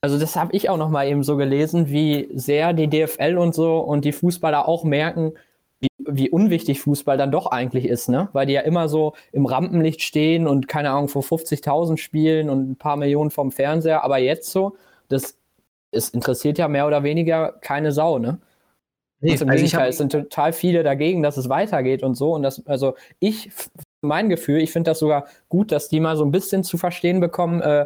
[0.00, 3.54] Also das habe ich auch noch mal eben so gelesen, wie sehr die DFL und
[3.54, 5.34] so und die Fußballer auch merken,
[5.78, 8.30] wie, wie unwichtig Fußball dann doch eigentlich ist, ne?
[8.32, 12.70] Weil die ja immer so im Rampenlicht stehen und keine Ahnung vor 50.000 spielen und
[12.70, 14.76] ein paar Millionen vom Fernseher, aber jetzt so,
[15.10, 15.36] das
[15.92, 18.38] es interessiert ja mehr oder weniger keine Sau, ne?
[19.20, 22.32] Nee, Im also Gegenteil, es sind total viele dagegen, dass es weitergeht und so.
[22.32, 23.50] Und das, also ich,
[24.00, 27.20] mein Gefühl, ich finde das sogar gut, dass die mal so ein bisschen zu verstehen
[27.20, 27.84] bekommen, äh,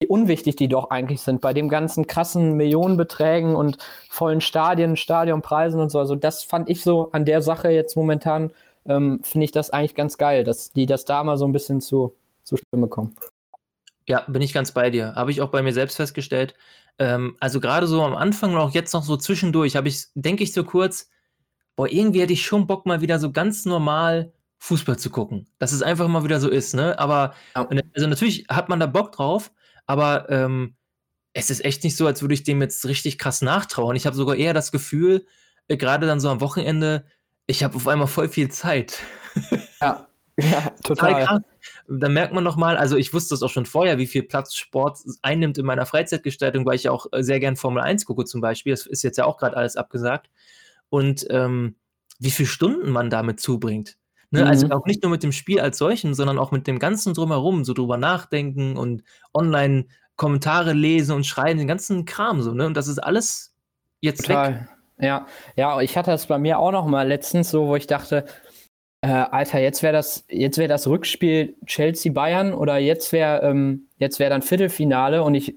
[0.00, 3.78] wie unwichtig die doch eigentlich sind bei dem ganzen krassen Millionenbeträgen und
[4.08, 6.00] vollen Stadien, Stadionpreisen und so.
[6.00, 8.50] Also das fand ich so an der Sache jetzt momentan,
[8.86, 11.80] ähm, finde ich das eigentlich ganz geil, dass die das da mal so ein bisschen
[11.80, 13.14] zu, zu Stimme kommen.
[14.08, 15.14] Ja, bin ich ganz bei dir.
[15.14, 16.54] Habe ich auch bei mir selbst festgestellt.
[16.98, 20.42] Ähm, also gerade so am Anfang und auch jetzt noch so zwischendurch, habe ich, denke
[20.42, 21.10] ich so kurz,
[21.76, 25.46] boah, irgendwie hätte ich schon Bock, mal wieder so ganz normal Fußball zu gucken.
[25.58, 26.98] Dass es einfach mal wieder so ist, ne?
[26.98, 27.68] Aber ja.
[27.94, 29.52] also natürlich hat man da Bock drauf,
[29.86, 30.74] aber ähm,
[31.34, 33.94] es ist echt nicht so, als würde ich dem jetzt richtig krass nachtrauen.
[33.94, 35.26] Ich habe sogar eher das Gefühl,
[35.68, 37.04] äh, gerade dann so am Wochenende,
[37.46, 39.00] ich habe auf einmal voll viel Zeit.
[39.82, 41.20] Ja, ja total.
[41.20, 41.44] total
[41.88, 44.98] da merkt man nochmal, also ich wusste es auch schon vorher, wie viel Platz Sport
[45.22, 48.40] einnimmt in meiner Freizeitgestaltung, weil ich ja auch äh, sehr gern Formel 1 gucke zum
[48.40, 48.72] Beispiel.
[48.72, 50.28] Das ist jetzt ja auch gerade alles abgesagt.
[50.90, 51.76] Und ähm,
[52.18, 53.96] wie viele Stunden man damit zubringt.
[54.30, 54.46] Ne?
[54.46, 54.72] Also mhm.
[54.72, 57.72] Auch nicht nur mit dem Spiel als solchen, sondern auch mit dem ganzen drumherum, so
[57.72, 59.86] drüber nachdenken und online
[60.16, 62.66] Kommentare lesen und schreiben, den ganzen Kram so, ne?
[62.66, 63.54] Und das ist alles
[64.00, 64.52] jetzt Total.
[64.52, 64.68] weg.
[65.00, 68.26] Ja, ja, ich hatte das bei mir auch noch mal letztens so, wo ich dachte,
[69.02, 74.18] äh, Alter, jetzt wäre das, jetzt wäre das Rückspiel Chelsea-Bayern oder jetzt wäre ähm, jetzt
[74.18, 75.56] wäre dann Viertelfinale und ich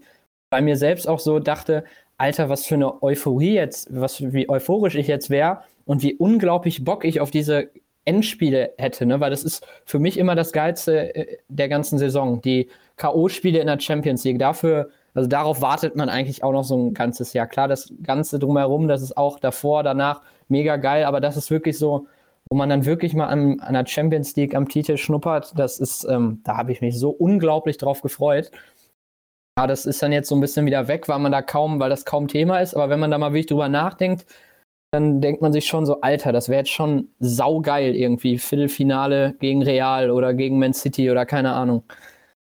[0.50, 1.84] bei mir selbst auch so dachte,
[2.18, 6.84] Alter, was für eine Euphorie jetzt, was wie euphorisch ich jetzt wäre und wie unglaublich
[6.86, 7.70] Bock ich auf diese
[8.06, 9.20] Endspiele hätte, ne?
[9.20, 12.42] Weil das ist für mich immer das Geilste äh, der ganzen Saison.
[12.42, 14.40] Die K.O.-Spiele in der Champions League.
[14.40, 17.48] Dafür, also darauf wartet man eigentlich auch noch so ein ganzes Jahr.
[17.48, 21.78] Klar, das Ganze drumherum, das ist auch davor, danach mega geil, aber das ist wirklich
[21.78, 22.08] so
[22.52, 26.04] wo man dann wirklich mal an, an der Champions League am Titel schnuppert, das ist,
[26.04, 28.52] ähm, da habe ich mich so unglaublich drauf gefreut.
[29.58, 31.90] Ja, das ist dann jetzt so ein bisschen wieder weg, weil man da kaum, weil
[31.90, 32.74] das kaum Thema ist.
[32.74, 34.26] Aber wenn man da mal wirklich drüber nachdenkt,
[34.92, 38.38] dann denkt man sich schon so, Alter, das wäre jetzt schon saugeil irgendwie.
[38.38, 41.86] Viertelfinale gegen Real oder gegen Man City oder keine Ahnung.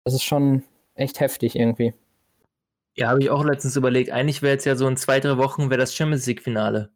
[0.05, 0.63] Das ist schon
[0.95, 1.93] echt heftig irgendwie.
[2.97, 4.11] Ja, habe ich auch letztens überlegt.
[4.11, 6.91] Eigentlich wäre jetzt ja so in zwei, drei Wochen wäre das Champions League-Finale.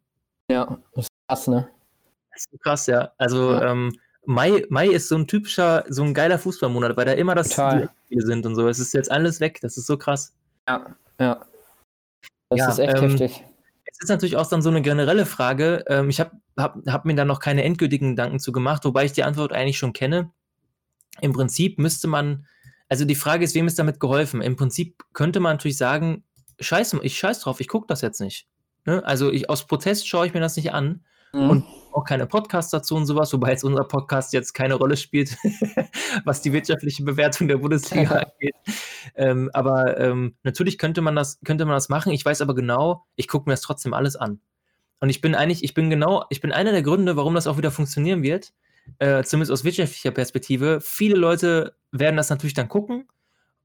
[0.49, 1.67] Ja, das ist krass, ne?
[2.33, 3.11] Das ist krass, ja.
[3.17, 3.71] Also ja.
[3.71, 3.93] Ähm,
[4.25, 7.89] Mai, Mai ist so ein typischer, so ein geiler Fußballmonat, weil da immer das Spiele
[8.09, 8.67] sind und so.
[8.67, 9.59] Es ist jetzt alles weg.
[9.61, 10.33] Das ist so krass.
[10.67, 11.45] Ja, ja.
[12.49, 13.43] Das ja, ist echt ähm, heftig.
[13.85, 15.83] Es ist natürlich auch dann so eine generelle Frage.
[15.87, 19.11] Ähm, ich habe hab, hab mir da noch keine endgültigen Gedanken zu gemacht, wobei ich
[19.11, 20.31] die Antwort eigentlich schon kenne.
[21.21, 22.47] Im Prinzip müsste man,
[22.89, 24.41] also die Frage ist, wem ist damit geholfen?
[24.41, 26.23] Im Prinzip könnte man natürlich sagen,
[26.59, 28.47] scheiß, ich scheiß drauf, ich gucke das jetzt nicht.
[28.85, 29.03] Ne?
[29.05, 31.03] Also ich, aus Protest schaue ich mir das nicht an.
[31.33, 31.49] Mhm.
[31.49, 35.37] Und auch keine Podcasts dazu und sowas, wobei jetzt unser Podcast jetzt keine Rolle spielt,
[36.25, 38.55] was die wirtschaftliche Bewertung der Bundesliga angeht.
[39.15, 42.11] Ähm, aber ähm, natürlich könnte man das, könnte man das machen.
[42.13, 44.39] Ich weiß aber genau, ich gucke mir das trotzdem alles an.
[44.99, 47.57] Und ich bin eigentlich, ich bin genau, ich bin einer der Gründe, warum das auch
[47.57, 48.53] wieder funktionieren wird,
[48.99, 50.79] äh, zumindest aus wirtschaftlicher Perspektive.
[50.81, 53.07] Viele Leute werden das natürlich dann gucken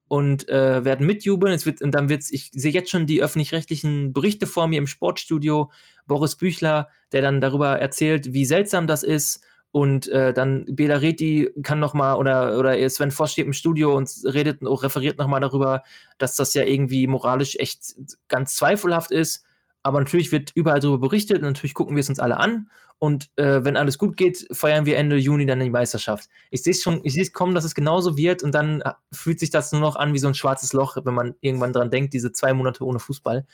[0.09, 1.55] und äh, werden mitjubeln.
[1.55, 4.87] Es wird, und dann wird's, ich sehe jetzt schon die öffentlich-rechtlichen Berichte vor mir im
[4.87, 5.71] Sportstudio.
[6.07, 9.45] Boris Büchler, der dann darüber erzählt, wie seltsam das ist.
[9.71, 13.95] Und äh, dann Bela Reti kann noch mal oder oder Sven Voss steht im Studio
[13.95, 15.83] und redet referiert noch mal darüber,
[16.17, 17.95] dass das ja irgendwie moralisch echt
[18.29, 19.45] ganz zweifelhaft ist.
[19.89, 22.69] Aber natürlich wird überall darüber berichtet und natürlich gucken wir es uns alle an.
[22.99, 26.29] Und äh, wenn alles gut geht, feiern wir Ende Juni dann die Meisterschaft.
[26.51, 28.93] Ich sehe es schon, ich sehe es kommen, dass es genauso wird und dann äh,
[29.13, 31.91] fühlt sich das nur noch an wie so ein schwarzes Loch, wenn man irgendwann dran
[31.91, 33.47] denkt, diese zwei Monate ohne Fußball.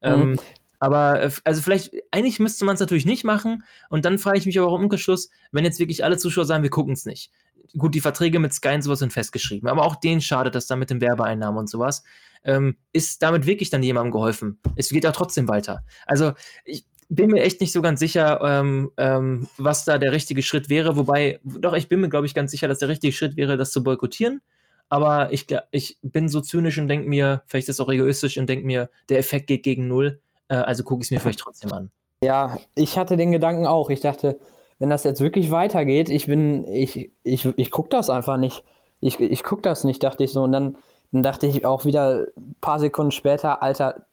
[0.00, 0.08] Mhm.
[0.08, 0.40] Ähm,
[0.78, 3.64] aber äh, also vielleicht, eigentlich müsste man es natürlich nicht machen.
[3.88, 6.62] Und dann frage ich mich aber auch im Umkehrschluss, wenn jetzt wirklich alle Zuschauer sagen,
[6.62, 7.32] wir gucken es nicht.
[7.76, 10.78] Gut, die Verträge mit Sky und sowas sind festgeschrieben, aber auch denen schadet das dann
[10.78, 12.04] mit den Werbeeinnahmen und sowas.
[12.42, 14.58] Ähm, ist damit wirklich dann jemandem geholfen?
[14.76, 15.84] Es geht ja trotzdem weiter.
[16.06, 16.32] Also
[16.64, 20.68] ich bin mir echt nicht so ganz sicher, ähm, ähm, was da der richtige Schritt
[20.70, 20.96] wäre.
[20.96, 23.72] Wobei, doch, ich bin mir, glaube ich, ganz sicher, dass der richtige Schritt wäre, das
[23.72, 24.40] zu boykottieren.
[24.88, 28.48] Aber ich, ich bin so zynisch und denke mir, vielleicht ist es auch egoistisch und
[28.48, 30.20] denke mir, der Effekt geht gegen null.
[30.48, 31.90] Äh, also gucke ich es mir vielleicht trotzdem an.
[32.22, 33.90] Ja, ich hatte den Gedanken auch.
[33.90, 34.38] Ich dachte,
[34.78, 38.64] wenn das jetzt wirklich weitergeht, ich bin, ich, ich, ich gucke das einfach nicht.
[39.00, 40.42] Ich, ich gucke das nicht, dachte ich so.
[40.42, 40.76] Und dann,
[41.12, 44.06] dann dachte ich auch wieder ein paar Sekunden später, Alter,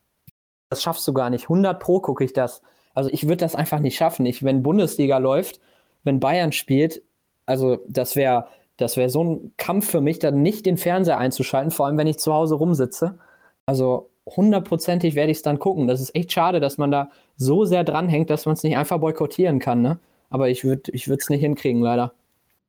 [0.69, 1.43] das schaffst du gar nicht.
[1.43, 2.61] 100 Pro gucke ich das.
[2.93, 4.25] Also ich würde das einfach nicht schaffen.
[4.25, 5.59] Ich, wenn Bundesliga läuft,
[6.03, 7.03] wenn Bayern spielt,
[7.45, 11.71] also das wäre das wäre so ein Kampf für mich, dann nicht den Fernseher einzuschalten,
[11.71, 13.17] vor allem wenn ich zu Hause rumsitze.
[13.65, 15.87] Also hundertprozentig werde ich es dann gucken.
[15.87, 18.99] Das ist echt schade, dass man da so sehr dranhängt, dass man es nicht einfach
[18.99, 19.81] boykottieren kann.
[19.81, 19.99] Ne?
[20.29, 22.13] Aber ich würde es ich nicht hinkriegen, leider.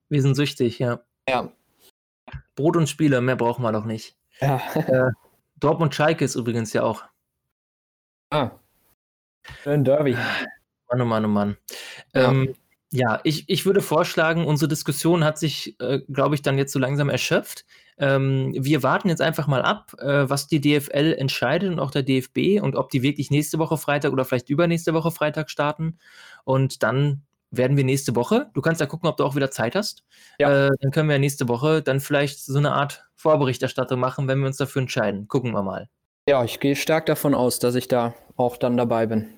[0.09, 1.01] Wir sind süchtig, ja.
[1.29, 1.51] Ja.
[2.57, 4.17] Brot und Spiele, mehr brauchen wir doch nicht.
[4.41, 4.61] Ja.
[4.75, 5.11] Äh,
[5.57, 7.05] Dortmund Schalke ist übrigens ja auch.
[8.31, 8.51] Ah.
[9.63, 10.17] Schön Derby.
[10.89, 11.57] Mann, oh Mann, oh Mann.
[12.15, 12.31] Ja.
[12.31, 12.55] Ähm,
[12.91, 16.79] ja, ich, ich würde vorschlagen, unsere Diskussion hat sich, äh, glaube ich, dann jetzt so
[16.79, 17.67] langsam erschöpft.
[17.99, 22.03] Ähm, wir warten jetzt einfach mal ab, äh, was die DFL entscheidet und auch der
[22.03, 25.99] DFB und ob die wirklich nächste Woche Freitag oder vielleicht übernächste Woche Freitag starten.
[26.45, 29.75] Und dann werden wir nächste Woche, du kannst ja gucken, ob du auch wieder Zeit
[29.75, 30.05] hast.
[30.39, 30.67] Ja.
[30.67, 34.47] Äh, dann können wir nächste Woche dann vielleicht so eine Art Vorberichterstattung machen, wenn wir
[34.47, 35.29] uns dafür entscheiden.
[35.29, 35.89] Gucken wir mal.
[36.29, 39.29] Ja, ich gehe stark davon aus, dass ich da auch dann dabei bin.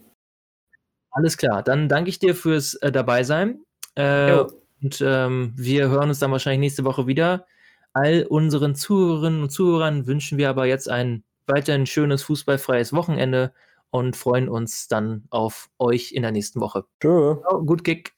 [1.12, 3.60] Alles klar, dann danke ich dir fürs äh, Dabeisein.
[3.94, 4.44] Äh,
[4.82, 7.46] und ähm, wir hören uns dann wahrscheinlich nächste Woche wieder.
[7.92, 13.52] All unseren Zuhörerinnen und Zuhörern wünschen wir aber jetzt ein weiterhin schönes fußballfreies Wochenende
[13.90, 16.84] und freuen uns dann auf euch in der nächsten Woche.
[17.00, 17.36] Tschö.
[17.66, 18.14] Gut Kick.